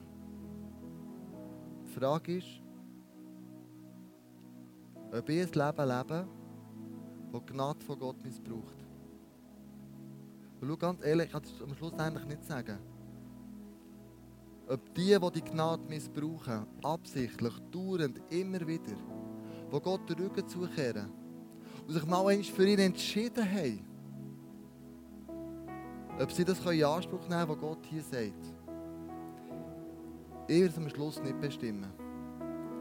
Die 1.86 1.98
Frage 1.98 2.36
ist, 2.36 2.67
ob 5.12 5.28
ich 5.28 5.40
ein 5.40 5.52
Leben 5.52 5.88
lebe, 5.88 6.28
das 7.32 7.40
die 7.40 7.52
Gnade 7.52 7.84
von 7.84 7.98
Gott 7.98 8.22
missbraucht. 8.22 8.76
Und 10.60 10.68
schau 10.68 10.76
ganz 10.76 11.04
ehrlich, 11.04 11.26
ich 11.26 11.32
kann 11.32 11.42
es 11.42 11.62
am 11.62 11.74
Schluss 11.74 11.92
eigentlich 11.94 12.26
nicht 12.26 12.44
sagen. 12.44 12.78
Ob 14.68 14.94
die, 14.94 15.18
die 15.18 15.30
die 15.32 15.50
Gnade 15.50 15.82
missbrauchen, 15.88 16.66
absichtlich, 16.82 17.54
dauernd, 17.70 18.20
immer 18.30 18.66
wieder, 18.66 18.96
wo 19.70 19.80
Gott 19.80 20.08
den 20.10 20.18
Rücken 20.18 20.46
zukehren 20.46 21.10
und 21.86 21.94
sich 21.94 22.04
mal 22.04 22.26
einmal 22.26 22.42
für 22.42 22.66
ihn 22.68 22.78
entschieden 22.78 23.50
haben, 23.50 23.84
ob 26.20 26.32
sie 26.32 26.44
das 26.44 26.58
in 26.66 26.84
Anspruch 26.84 27.28
nehmen 27.28 27.30
können, 27.30 27.48
was 27.48 27.58
Gott 27.58 27.86
hier 27.86 28.02
sagt. 28.02 28.54
Ich 30.48 30.60
werde 30.60 30.72
es 30.72 30.76
am 30.78 30.88
Schluss 30.88 31.22
nicht 31.22 31.40
bestimmen. 31.40 31.92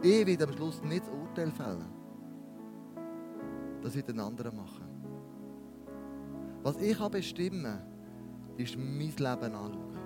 Ich 0.01 0.25
werde 0.25 0.45
am 0.45 0.53
Schluss 0.53 0.81
nicht 0.83 1.03
das 1.03 1.09
Urteil 1.09 1.51
fällen. 1.51 1.96
Das 3.87 3.95
wird 3.95 4.09
ein 4.09 4.19
anderer 4.19 4.51
machen. 4.51 4.83
Was 6.61 6.77
ich 6.81 6.97
kann 6.97 7.09
bestimmen 7.09 7.79
ist 8.57 8.75
mein 8.77 8.99
Leben 8.99 9.21
anschauen. 9.55 9.97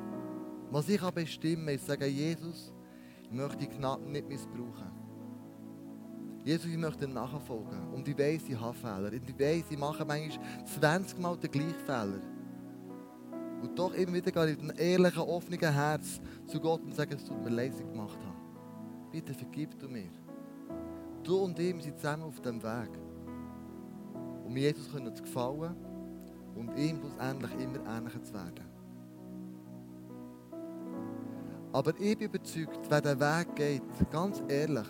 Was 0.69 0.87
ich 0.87 1.01
kann 1.01 1.13
bestimmen 1.15 1.67
ist 1.69 1.87
sagen, 1.87 2.07
Jesus, 2.07 2.71
ich 3.23 3.31
möchte 3.31 3.57
die 3.57 3.69
Gnade 3.69 4.07
nicht 4.07 4.27
missbrauchen. 4.27 4.91
Jesus, 6.43 6.67
ich 6.67 6.77
möchte 6.77 7.07
nachfolgen. 7.07 7.91
Und 7.91 8.07
ich 8.07 8.15
weiß, 8.15 8.49
ich 8.49 8.59
habe 8.59 8.75
Fehler. 8.75 9.11
Und 9.11 9.27
ich 9.27 9.39
weiß, 9.39 9.63
ich 9.71 9.77
mache 9.79 10.05
manchmal 10.05 10.65
20 10.65 11.19
Mal 11.19 11.37
den 11.37 11.49
gleichen 11.49 11.85
Fehler. 11.85 12.21
Und 13.63 13.79
doch 13.79 13.93
immer 13.95 14.13
wieder 14.13 14.31
gehe 14.31 14.51
ich 14.51 14.61
mit 14.61 14.69
einem 14.69 14.79
ehrlichen, 14.79 15.21
offenen 15.23 15.59
Herz 15.59 16.21
zu 16.45 16.59
Gott 16.59 16.83
und 16.83 16.93
sage, 16.93 17.15
es 17.15 17.25
tut 17.25 17.43
mir 17.43 17.65
ich 17.65 17.77
gemacht 17.77 18.19
habe. 18.19 18.37
Bitte 19.11 19.33
vergib 19.33 19.79
du 19.79 19.87
mir. 19.87 20.09
Du 21.23 21.37
und 21.37 21.57
ich 21.57 21.83
sind 21.83 21.97
zusammen 21.97 22.23
auf 22.23 22.39
dem 22.41 22.61
Weg. 22.61 23.10
Um 24.51 24.57
Jesus 24.57 24.91
zu 24.91 25.23
gefallen 25.23 25.73
und 26.57 26.77
ihm 26.77 26.97
schlussendlich 26.97 27.51
immer 27.53 27.79
ähnlicher 27.87 28.21
zu 28.21 28.33
werden. 28.33 28.65
Aber 31.71 31.93
ich 31.97 32.17
bin 32.17 32.27
überzeugt, 32.27 32.81
wer 32.89 32.99
den 32.99 33.17
Weg 33.17 33.55
geht, 33.55 34.11
ganz 34.11 34.43
ehrlich, 34.49 34.87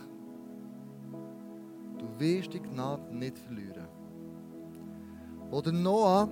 du 2.00 2.08
wirst 2.18 2.52
die 2.56 2.60
Gnade 2.60 3.16
nicht 3.16 3.38
verlieren. 3.38 3.88
Oder 5.52 5.72
Noah 5.72 6.28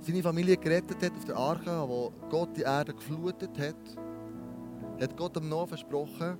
seine 0.00 0.24
Familie 0.24 0.56
gerettet 0.56 1.00
hat 1.04 1.12
auf 1.12 1.24
der 1.24 1.36
Arche, 1.36 1.88
wo 1.88 2.12
Gott 2.30 2.56
die 2.56 2.62
Erde 2.62 2.94
geflutet 2.94 3.56
hat, 3.56 3.76
hat 5.00 5.16
Gott 5.16 5.36
dem 5.36 5.48
Noah 5.48 5.68
versprochen, 5.68 6.36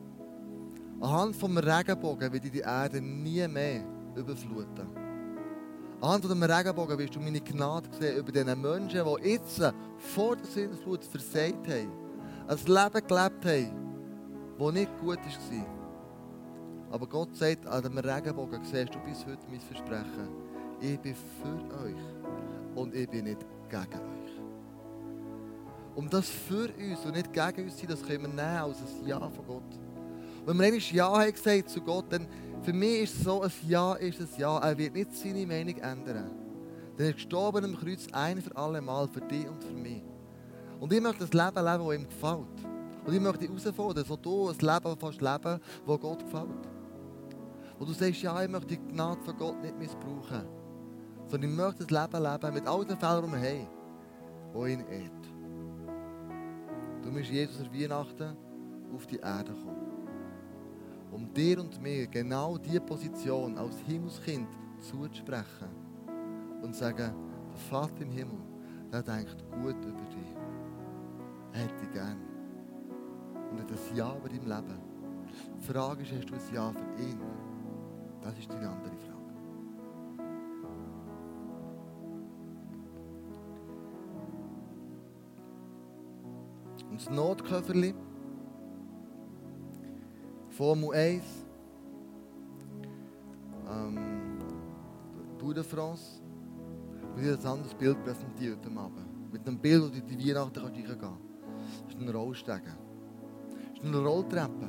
anhand 1.01 1.37
vom 1.37 1.57
Regenbogen 1.57 2.33
wird 2.33 2.53
die 2.53 2.59
Erde 2.59 3.01
nie 3.01 3.47
mehr 3.47 3.98
überfluten. 4.19 4.89
Von 6.01 6.21
dem 6.21 6.43
Regenbogen 6.43 6.99
wirst 6.99 7.17
du 7.17 7.21
meine 7.21 7.41
Gnade 7.41 7.89
sehen 7.99 8.19
über 8.19 8.31
diese 8.31 8.55
Menschen, 8.55 9.05
die 9.05 9.29
jetzt 9.29 9.61
vor 9.99 10.37
der 10.37 10.47
Sintflut 10.47 11.05
versagt 11.05 11.67
haben, 11.67 11.91
ein 12.47 12.57
Leben 12.57 13.07
gelebt 13.07 13.45
haben, 13.45 14.59
das 14.59 14.73
nicht 14.73 14.99
gut 15.01 15.19
war. 15.19 15.79
Aber 16.91 17.07
Gott 17.07 17.37
sagt, 17.37 17.67
an 17.67 17.83
dem 17.83 17.99
Regenbogen 17.99 18.63
siehst 18.65 18.95
du 18.95 18.99
bis 19.01 19.27
heute 19.27 19.47
mein 19.51 19.61
Versprechen. 19.61 20.29
Ich 20.81 20.99
bin 21.01 21.15
für 21.15 21.85
euch 21.85 22.77
und 22.77 22.95
ich 22.95 23.09
bin 23.09 23.25
nicht 23.25 23.45
gegen 23.69 23.83
euch. 23.83 24.41
Um 25.97 26.09
das 26.09 26.29
für 26.29 26.71
uns 26.79 27.05
und 27.05 27.17
nicht 27.17 27.33
gegen 27.33 27.65
uns 27.65 27.77
sein, 27.77 27.89
das 27.89 28.03
können 28.03 28.23
wir 28.23 28.29
nehmen 28.29 28.41
als 28.41 28.79
ein 28.79 29.07
Ja 29.07 29.19
von 29.19 29.47
Gott. 29.47 29.81
Wenn 30.47 30.57
wir 30.57 30.65
einmal 30.65 30.81
Ja 30.81 31.13
haben 31.13 31.33
gesagt 31.33 31.69
zu 31.69 31.81
Gott, 31.81 32.07
dann 32.11 32.27
für 32.63 32.73
mich 32.73 33.03
ist 33.03 33.17
es 33.17 33.25
so, 33.25 33.43
ein 33.43 33.53
Ja 33.67 33.95
ist 33.95 34.21
ein 34.21 34.29
Ja. 34.37 34.59
Er 34.59 34.77
wird 34.77 34.95
nicht 34.95 35.15
seine 35.15 35.47
Meinung 35.47 35.77
ändern. 35.77 36.31
Denn 36.99 37.07
er 37.07 37.11
ist 37.11 37.17
gestorben 37.17 37.65
am 37.65 37.77
Kreuz 37.77 38.07
ein 38.13 38.41
für 38.41 38.57
alle 38.57 38.81
Mal, 38.81 39.07
für 39.09 39.21
dich 39.21 39.49
und 39.49 39.63
für 39.63 39.73
mich. 39.73 40.03
Und 40.81 40.93
ich 40.93 41.01
möchte 41.01 41.27
das 41.27 41.33
Leben 41.33 41.65
leben, 41.65 41.87
das 41.87 41.95
ihm 41.95 42.09
gefällt. 42.09 42.79
Und 43.07 43.15
ich 43.15 43.21
möchte 43.21 43.39
dich 43.39 43.49
herausfordern, 43.49 44.05
so 44.05 44.17
du 44.17 44.49
ein 44.49 44.59
Leben 44.59 44.99
fast 44.99 45.21
leben, 45.21 45.61
das 45.87 46.01
Gott 46.01 46.25
gefällt. 46.25 46.69
Wo 47.79 47.85
du 47.85 47.93
sagst, 47.93 48.23
ja, 48.23 48.43
ich 48.43 48.51
möchte 48.51 48.69
die 48.69 48.79
Gnade 48.79 49.23
von 49.23 49.37
Gott 49.37 49.63
nicht 49.63 49.79
missbrauchen. 49.79 50.43
Sondern 51.27 51.51
ich 51.51 51.57
möchte 51.57 51.87
das 51.87 51.91
Leben 51.91 52.23
leben 52.23 52.55
mit 52.55 52.67
all 52.67 52.85
den 52.85 52.99
Fehlern, 52.99 53.27
die 53.27 53.33
wir 53.33 53.39
haben, 53.39 53.69
die 54.55 54.73
ihn 54.73 54.81
ehrt. 54.81 55.19
Du 57.03 57.13
bist 57.13 57.31
Jesus 57.31 57.61
an 57.61 57.73
Weihnachten 57.73 58.37
auf 58.95 59.07
die 59.07 59.17
Erde 59.17 59.53
gekommen. 59.53 59.78
Um 61.11 61.33
dir 61.33 61.61
und 61.61 61.81
mir 61.83 62.07
genau 62.07 62.59
diese 62.59 62.81
Position 62.81 63.57
als 63.57 63.79
Himmelskind 63.87 64.49
zuzusprechen. 64.79 65.69
Und 66.63 66.75
zu 66.75 66.81
sagen, 66.81 67.15
der 67.51 67.59
Vater 67.71 68.03
im 68.03 68.11
Himmel, 68.11 68.39
der 68.93 69.03
denkt 69.03 69.45
gut 69.51 69.77
über 69.85 70.03
dich. 70.03 70.37
Er 71.53 71.65
hat 71.65 71.81
dich 71.81 71.93
gern. 71.93 72.19
Und 73.51 73.61
hat 73.61 73.71
ein 73.71 73.97
Ja 73.97 74.17
über 74.17 74.29
dein 74.29 74.45
Leben. 74.45 74.79
Die 75.61 75.73
Frage 75.73 76.03
ist, 76.03 76.13
hast 76.13 76.31
du 76.31 76.35
ein 76.35 76.55
Ja 76.55 76.73
für 76.73 77.03
ihn? 77.03 77.21
Das 78.23 78.39
ist 78.39 78.51
deine 78.51 78.69
andere 78.69 78.97
Frage. 78.97 79.19
Und 86.91 87.01
das 87.01 87.11
Notköfferli, 87.11 87.95
Formel 90.59 90.93
1, 90.93 91.23
ähm, 93.71 94.39
Tour 95.39 95.55
de 95.55 95.63
France, 95.63 96.21
und 97.15 97.23
ich 97.23 97.29
ein 97.29 97.47
anderes 97.47 97.73
Bild 97.75 98.03
präsentiert 98.03 98.59
am 98.67 98.77
Abend. 98.79 99.33
Mit 99.33 99.47
einem 99.47 99.57
Bild, 99.57 99.85
wo 99.85 99.87
du 99.87 100.01
die 100.01 100.29
Weihnachten 100.29 100.59
reingehen 100.59 100.99
kannst. 100.99 101.23
Das 101.87 101.95
ist 101.95 102.01
ein 102.01 102.09
Rollstegen. 102.09 102.77
Das 103.69 103.79
ist 103.79 103.85
eine 103.85 104.05
Rolltreppe, 104.05 104.69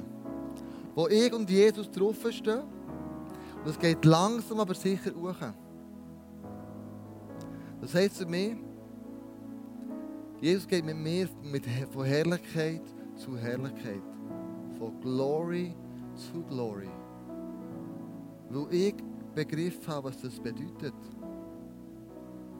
wo 0.93 1.07
ich 1.07 1.33
und 1.33 1.49
Jesus 1.49 1.89
draufstehen. 1.89 2.61
Und 3.63 3.71
es 3.71 3.79
geht 3.79 4.05
langsam, 4.05 4.59
aber 4.59 4.75
sicher 4.75 5.09
hoch. 5.15 5.53
Das 7.81 7.95
heisst 7.95 8.17
für 8.17 8.27
mich, 8.27 8.57
Jesus 10.39 10.67
geht 10.67 10.85
mit 10.85 10.97
mir 10.97 11.27
von 11.91 12.05
Herrlichkeit 12.05 12.83
zu 13.15 13.35
Herrlichkeit. 13.35 14.03
Von 14.77 15.01
Glory 15.01 15.75
zu 16.19 16.43
Glory. 16.43 16.89
Weil 18.49 18.73
ich 18.73 18.95
begriffen 19.33 19.87
habe, 19.87 20.09
was 20.09 20.21
das 20.21 20.39
bedeutet. 20.39 20.93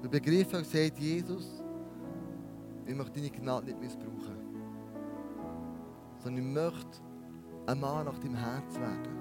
Ich 0.04 0.10
begriffen 0.10 0.54
habe, 0.54 0.66
sagt 0.66 1.00
Jesus, 1.00 1.64
ich 2.86 2.96
möchte 2.96 3.20
deine 3.20 3.30
Gnade 3.30 3.66
nicht 3.68 3.80
missbrauchen. 3.80 4.38
Sondern 6.20 6.44
ich 6.44 6.54
möchte 6.54 7.02
ein 7.68 7.80
Mann 7.80 8.06
nach 8.06 8.18
deinem 8.20 8.36
Herz 8.36 8.80
werden. 8.80 9.20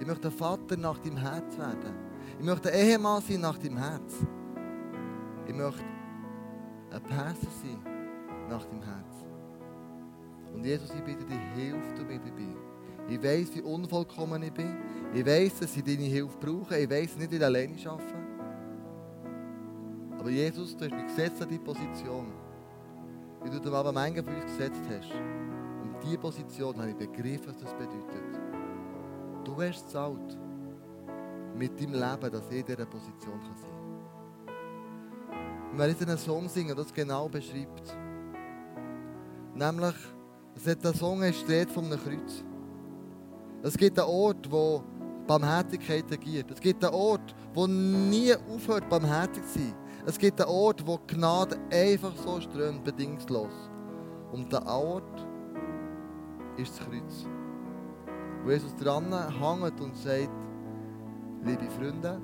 Ich 0.00 0.06
möchte 0.06 0.28
ein 0.28 0.34
Vater 0.34 0.76
nach 0.76 0.98
deinem 0.98 1.16
Herz 1.16 1.56
werden. 1.58 1.94
Ich 2.38 2.44
möchte 2.44 2.70
ein 2.70 2.78
Ehemann 2.78 3.22
sein 3.22 3.40
nach 3.40 3.58
deinem 3.58 3.78
Herz. 3.78 4.26
Ich 5.46 5.54
möchte 5.54 5.84
ein 6.90 7.02
Pässe 7.02 7.46
sein 7.62 7.78
nach 8.48 8.64
deinem 8.64 8.82
Herz. 8.82 9.24
Und 10.52 10.64
Jesus, 10.64 10.90
ich 10.94 11.02
bitte 11.02 11.24
dich, 11.24 11.38
hilf 11.54 11.94
du 11.94 12.02
mir 12.04 12.18
dabei. 12.18 12.71
Ich 13.08 13.22
weiß, 13.22 13.54
wie 13.54 13.62
unvollkommen 13.62 14.42
ich 14.42 14.52
bin. 14.52 14.76
Ich 15.14 15.26
weiß, 15.26 15.60
dass 15.60 15.76
ich 15.76 15.84
deine 15.84 16.04
Hilfe 16.04 16.36
brauche. 16.38 16.78
Ich 16.78 16.88
weiß 16.88 17.16
nicht, 17.16 17.30
wie 17.30 17.36
ich 17.36 17.44
alleine 17.44 17.76
arbeite. 17.84 18.14
Aber 20.18 20.30
Jesus, 20.30 20.76
du 20.76 20.84
hast 20.84 20.94
mich 20.94 21.06
gesetzt 21.06 21.42
an 21.42 21.48
die 21.48 21.58
Position, 21.58 22.32
wie 23.42 23.50
du 23.50 23.58
dem 23.58 23.74
aber 23.74 23.92
Menge 23.92 24.22
für 24.22 24.30
uns 24.30 24.44
gesetzt 24.44 24.82
hast. 24.88 25.10
Und 25.82 25.96
diese 26.02 26.18
Position 26.18 26.76
habe 26.76 26.90
ich 26.90 26.96
begriffen, 26.96 27.48
was 27.48 27.58
das 27.58 27.72
bedeutet. 27.72 28.22
Du 29.44 29.60
hast 29.60 29.90
zahlt 29.90 30.38
mit 31.56 31.78
deinem 31.78 31.94
Leben, 31.94 32.32
dass 32.32 32.50
ich 32.50 32.60
in 32.60 32.66
dieser 32.66 32.86
Position 32.86 33.40
sein 33.40 33.56
kann. 33.60 33.82
Und 35.72 35.78
wenn 35.78 35.90
ich 35.90 36.00
einen 36.02 36.18
Song 36.18 36.48
singe, 36.48 36.74
das 36.74 36.94
genau 36.94 37.28
beschreibt, 37.28 37.96
nämlich, 39.54 39.94
hat 40.66 40.84
der 40.84 40.94
Song 40.94 41.20
steht 41.32 41.70
von 41.70 41.86
einem 41.86 41.98
Kreuz. 41.98 42.44
Es 43.62 43.76
gibt 43.76 43.98
einen 43.98 44.08
Ort, 44.08 44.50
wo 44.50 44.82
Barmherzigkeit 45.26 46.04
regiert. 46.10 46.50
Es 46.50 46.60
gibt 46.60 46.84
einen 46.84 46.94
Ort, 46.94 47.34
wo 47.54 47.66
nie 47.66 48.34
aufhört, 48.52 48.88
barmherzig 48.88 49.44
zu 49.46 49.58
sein. 49.60 49.74
Es 50.04 50.18
gibt 50.18 50.40
einen 50.40 50.50
Ort, 50.50 50.84
wo 50.84 50.98
Gnade 51.06 51.56
einfach 51.70 52.12
so 52.16 52.40
strömt, 52.40 52.82
bedingungslos. 52.82 53.70
Und 54.32 54.52
der 54.52 54.66
Ort 54.66 55.26
ist 56.56 56.76
das 56.78 56.86
Kreuz. 56.86 57.26
Wo 58.44 58.50
Jesus 58.50 58.74
dran 58.74 59.12
hängt 59.12 59.80
und 59.80 59.96
sagt, 59.96 60.30
liebe 61.44 61.70
Freunde, 61.70 62.20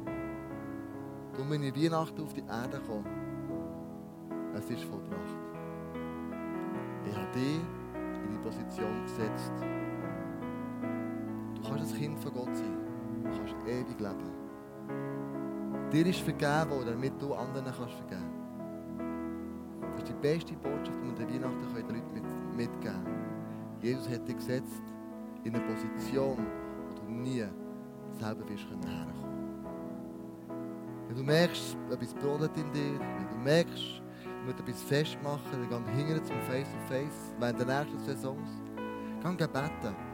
du 1.36 1.54
in 1.54 1.76
Weihnachten 1.76 2.20
auf 2.20 2.34
die 2.34 2.40
Erde 2.40 2.78
gekommen. 2.78 3.06
Es 4.56 4.68
ist 4.68 4.82
vollbracht. 4.82 5.38
Ich 7.08 7.16
habe 7.16 7.30
dich 7.32 7.60
in 8.24 8.32
die 8.32 8.38
Position 8.38 9.02
gesetzt. 9.04 9.87
Kannst 11.68 11.92
ein 11.92 12.00
Kind 12.00 12.18
von 12.18 12.32
Gott 12.32 12.56
sein. 12.56 12.76
Du 13.22 13.30
kannst 13.30 13.54
ewig 13.66 14.00
leben. 14.00 14.38
Dir 15.92 16.06
ist 16.06 16.20
vergeben 16.20 16.70
worden, 16.70 16.86
damit 16.86 17.20
du 17.20 17.34
anderen 17.34 17.66
kannst 17.66 17.94
vergeben 17.94 18.30
Das 19.80 20.02
ist 20.02 20.08
die 20.08 20.20
beste 20.20 20.54
Botschaft, 20.54 20.98
die 21.02 21.18
wir 21.18 21.26
den 21.26 21.34
Weihnachten 21.34 21.60
den 21.60 21.96
Leuten 21.96 22.14
mit, 22.14 22.56
mitgeben 22.56 23.04
können. 23.04 23.28
Jesus 23.80 24.08
hat 24.08 24.26
dich 24.26 24.36
gesetzt 24.36 24.82
in 25.44 25.54
eine 25.54 25.64
Position, 25.64 26.38
wo 26.88 27.00
du 27.00 27.10
nie 27.10 27.44
selber 28.18 28.48
wirst 28.48 28.64
herkommen 28.68 29.64
Wenn 31.08 31.16
du 31.16 31.22
merkst, 31.22 31.76
etwas 31.90 32.14
brodelt 32.14 32.56
in 32.56 32.72
dir, 32.72 32.98
wenn 32.98 33.28
du 33.30 33.36
merkst, 33.44 34.02
du 34.24 34.46
musst 34.46 34.60
etwas 34.60 34.82
festmachen, 34.82 35.68
dann 35.70 35.84
geh 35.84 35.92
hinterher 35.92 36.24
zum 36.24 36.40
Face-to-Face 36.42 37.34
während 37.38 37.60
der 37.60 37.66
nächsten 37.66 37.98
Saisons. 38.00 38.48
Geh 39.22 39.46
beten. 39.46 40.07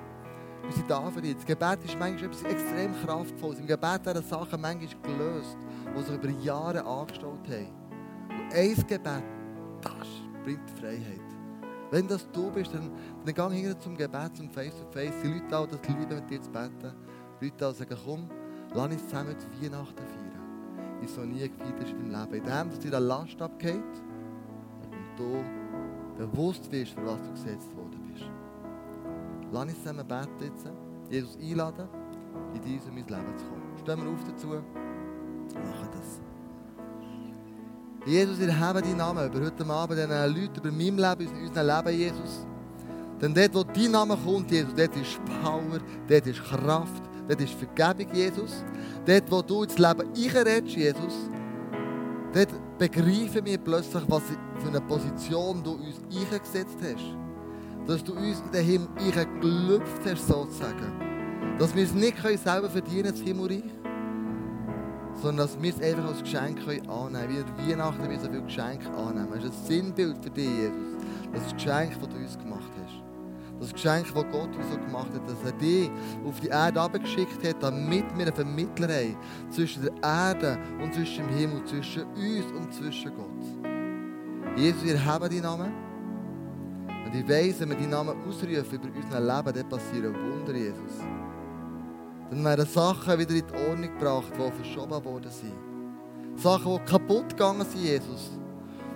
Wir 0.67 0.73
sind 0.73 0.91
da 0.91 1.11
für 1.11 1.21
dich. 1.21 1.35
Das 1.35 1.45
Gebet 1.45 1.85
ist 1.85 1.99
manchmal 1.99 2.31
etwas 2.31 2.43
extrem 2.43 2.95
kraftvolles. 3.05 3.59
Im 3.59 3.67
Gebet 3.67 4.07
werden 4.07 4.23
Sachen 4.23 4.61
manchmal 4.61 5.03
gelöst, 5.03 5.57
die 5.97 6.03
sich 6.03 6.15
über 6.15 6.29
Jahre 6.43 6.85
angestaut 6.85 7.47
haben. 7.49 7.69
Und 8.31 8.55
ein 8.55 8.75
Gebet, 8.75 9.23
das 9.83 10.09
bringt 10.43 10.71
Freiheit. 10.79 11.21
Wenn 11.91 12.09
das 12.09 12.29
du 12.33 12.51
bist, 12.51 12.75
dann, 12.75 12.91
dann 13.25 13.35
geh 13.35 13.57
hinter 13.57 13.79
zum 13.79 13.97
Gebet, 13.97 14.37
zum 14.37 14.51
Face-to-Face. 14.51 15.15
Die 15.23 15.29
Leute 15.29 15.45
da, 15.51 15.67
die 15.67 15.93
lieben, 15.93 16.15
mit 16.15 16.31
dir 16.31 16.41
zu 16.41 16.51
beten. 16.51 16.93
Die 17.41 17.45
Leute 17.45 17.57
da 17.59 17.73
sagen, 17.73 17.97
komm, 18.05 18.31
lass 18.73 18.93
uns 18.93 19.05
zusammen 19.05 19.37
die 19.39 19.67
Weihnachten 19.67 19.95
feiern. 19.97 21.01
Wie 21.01 21.07
so 21.07 21.21
nie 21.21 21.49
gefeiert 21.49 21.81
ist 21.83 21.91
in 21.91 22.11
deinem 22.11 22.33
Leben. 22.33 22.45
Indem, 22.47 22.71
dass 22.71 22.79
dir 22.79 22.97
eine 22.97 23.07
Last 23.07 23.41
abgeht 23.41 23.75
und 23.77 25.19
du 25.19 25.45
bewusst 26.17 26.71
wirst, 26.73 26.93
für 26.93 27.07
was 27.07 27.23
du 27.23 27.31
gesetzt 27.33 27.77
worden 27.77 28.01
bist. 28.13 28.25
Lass 29.55 29.67
uns 29.67 29.79
zusammen 29.79 30.09
beten 30.09 30.31
jetzt. 30.41 30.67
Jesus 31.09 31.39
einladen, 31.41 31.89
in 32.55 32.61
dieses 32.63 32.87
mein 32.89 32.97
Leben 32.97 33.39
zu 33.39 33.45
kommen. 33.45 33.63
Stehen 33.81 34.03
wir 34.03 34.11
auf 34.11 34.25
dazu. 34.25 34.49
Machen 34.49 35.89
das. 35.93 36.21
Jesus, 38.05 38.41
ich 38.41 38.53
habe 38.53 38.83
deinen 38.83 38.97
Namen 38.97 39.31
über 39.31 39.47
heute 39.47 39.65
Abend 39.65 39.97
diesen 39.97 40.11
Leuten, 40.11 40.59
über 40.59 40.73
mein 40.73 40.97
Leben, 40.97 41.37
in 41.37 41.47
unserem 41.47 41.67
Leben, 41.69 41.97
Jesus. 41.97 42.47
Denn 43.23 43.33
dort, 43.33 43.55
wo 43.55 43.63
dein 43.63 43.93
Name 43.93 44.19
kommt, 44.25 44.51
Jesus, 44.51 44.75
dort 44.75 44.97
ist 44.97 45.21
Power, 45.41 45.79
dort 46.09 46.27
ist 46.27 46.43
Kraft, 46.43 47.03
dort 47.29 47.41
ist 47.41 47.55
Vergebung, 47.55 48.13
Jesus. 48.13 48.65
Dort, 49.07 49.31
wo 49.31 49.41
du 49.41 49.63
ins 49.63 49.79
Leben 49.79 50.09
einredest, 50.17 50.77
Jesus, 50.77 51.31
dort 52.33 52.49
begreifen 52.77 53.45
wir 53.45 53.59
plötzlich, 53.59 54.03
was 54.09 54.23
für 54.59 54.69
eine 54.69 54.81
Position 54.81 55.63
du 55.63 55.75
uns 55.75 56.01
eingesetzt 56.11 56.79
hast. 56.83 57.24
Dass 57.87 58.03
du 58.03 58.15
uns 58.15 58.41
in 58.41 58.53
den 58.53 58.65
Himmel 58.65 58.89
eingelüpft 59.17 60.03
hast, 60.07 60.27
sozusagen. 60.27 61.57
Dass 61.59 61.75
wir 61.75 61.85
es 61.85 61.95
nicht 61.95 62.17
selber 62.43 62.71
verdienen, 62.71 63.11
das 63.11 63.21
Himmelreich 63.21 63.65
sondern 65.21 65.47
dass 65.47 65.61
wir 65.61 65.71
es 65.71 65.81
einfach 65.81 66.05
als 66.05 66.23
Geschenk 66.23 66.61
annehmen 66.69 67.45
können. 67.45 67.45
Wie 67.59 67.73
Weihnachten 67.73 68.11
wir 68.11 68.19
so 68.19 68.29
viele 68.29 68.43
Geschenke 68.43 68.91
annehmen. 68.91 69.31
Das 69.35 69.45
ist 69.45 69.61
ein 69.61 69.67
Sinnbild 69.67 70.17
für 70.23 70.31
dich, 70.31 70.49
Jesus. 70.49 70.73
Das 71.33 71.53
Geschenk, 71.55 71.93
das 72.01 72.09
du 72.09 72.17
uns 72.17 72.39
gemacht 72.39 72.71
hast. 72.83 73.03
Das 73.61 73.73
Geschenk, 73.73 74.07
das 74.13 74.25
Gott 74.33 74.57
uns 74.57 74.71
so 74.71 74.77
gemacht 74.79 75.11
hat, 75.15 75.29
dass 75.29 75.43
er 75.45 75.53
dich 75.53 75.91
auf 76.27 76.41
die 76.41 76.49
Erde 76.49 76.81
abgeschickt 76.81 77.47
hat, 77.47 77.63
damit 77.63 78.05
wir 78.17 78.27
einen 78.27 78.35
Vermittler 78.35 78.89
haben 78.89 79.17
zwischen 79.51 79.83
der 79.83 79.93
Erde 80.03 80.59
und 80.83 80.93
zwischen 80.93 81.27
dem 81.27 81.37
Himmel, 81.37 81.65
zwischen 81.65 82.05
uns 82.05 82.47
und 82.57 82.75
zwischen 82.75 83.13
Gott. 83.15 84.57
Jesus, 84.57 84.85
wir 84.85 85.05
haben 85.05 85.29
deinen 85.29 85.43
Namen. 85.43 85.94
Und 87.15 87.21
ich 87.21 87.29
weiss, 87.29 87.61
wenn 87.61 87.69
wir 87.71 87.77
deinen 87.77 87.91
Namen 87.91 88.17
ausrufen 88.27 88.65
über 88.73 88.89
unser 88.97 89.21
Leben, 89.21 89.55
dann 89.55 89.69
passieren 89.69 90.15
Wunder, 90.15 90.53
Jesus 90.53 91.01
dann 92.35 92.45
werden 92.45 92.67
Sachen 92.67 93.19
wieder 93.19 93.35
in 93.35 93.45
die 93.47 93.69
Ordnung 93.69 93.99
gebracht, 93.99 94.33
die 94.37 94.63
verschoben 94.63 95.05
worden 95.05 95.31
sind. 95.31 95.55
Sachen, 96.37 96.77
die 96.77 96.91
kaputt 96.91 97.29
gegangen 97.31 97.65
sind, 97.65 97.83
Jesus. 97.83 98.33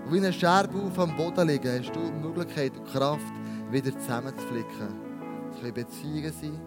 Und 0.04 0.12
wie 0.12 0.18
eine 0.18 0.32
Scherbe 0.32 0.76
auf 0.78 0.98
am 0.98 1.16
Boden 1.16 1.46
liegen, 1.46 1.78
hast 1.78 1.94
du 1.94 2.00
die 2.00 2.26
Möglichkeit 2.26 2.76
und 2.76 2.86
Kraft, 2.86 3.32
wieder 3.70 3.96
zusammenzuflicken. 3.96 4.88
Das 5.50 5.60
können 5.60 5.74
Beziehungen 5.74 6.32
sein. 6.32 6.60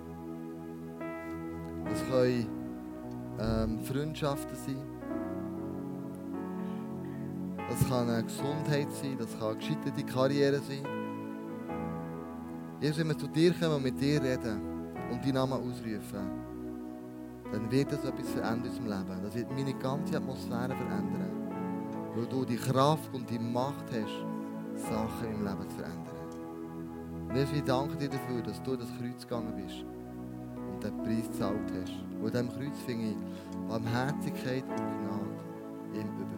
Das 1.89 2.07
können 2.09 2.47
ähm, 3.39 3.83
Freundschaften 3.83 4.55
sein. 4.55 4.77
Das 7.69 7.89
kann 7.89 8.09
eine 8.09 8.23
Gesundheit 8.23 8.91
sein, 8.91 9.17
das 9.17 9.37
kann 9.39 9.49
eine 9.49 9.57
gescheiterte 9.57 10.03
Karriere 10.03 10.59
sein. 10.59 11.00
Jesus, 12.81 12.97
wenn 12.97 13.09
wir 13.09 13.17
zu 13.17 13.27
dir 13.27 13.53
kommen 13.53 13.75
und 13.75 13.83
mit 13.83 14.01
dir 14.01 14.19
reden 14.23 14.59
und 15.11 15.23
deinen 15.23 15.35
Namen 15.35 15.53
ausrufen, 15.53 16.41
dann 17.51 17.69
wird 17.69 17.91
das 17.91 18.03
etwas 18.03 18.29
verändern 18.29 18.63
in 18.63 18.69
unserem 18.69 18.87
Leben. 18.87 19.23
Das 19.23 19.35
wird 19.35 19.51
meine 19.51 19.73
ganze 19.75 20.17
Atmosphäre 20.17 20.75
verändern. 20.75 21.29
Weil 22.15 22.25
du 22.25 22.43
die 22.43 22.55
Kraft 22.55 23.13
und 23.13 23.29
die 23.29 23.37
Macht 23.37 23.85
hast, 23.91 24.81
Sachen 24.89 25.31
im 25.31 25.43
Leben 25.43 25.69
zu 25.69 25.75
verändern. 25.75 26.11
Und 27.29 27.55
ich 27.55 27.63
danke 27.63 27.97
dir 27.97 28.09
dafür, 28.09 28.41
dass 28.41 28.63
du 28.63 28.75
das 28.75 28.87
Kreuz 28.97 29.21
gegangen 29.21 29.53
bist 29.63 29.85
und 30.73 30.83
den 30.83 30.97
Preis 31.03 31.27
gezahlt 31.27 31.71
hast. 31.79 31.93
Und 32.19 32.35
an 32.35 32.47
diesem 32.47 32.61
Kreuz 32.61 32.79
finde 32.87 33.09
ich 33.11 33.17
Barmherzigkeit 33.69 34.63
und 34.63 34.77
Gnade 35.05 35.29
im 35.93 36.07
Überfluss. 36.19 36.30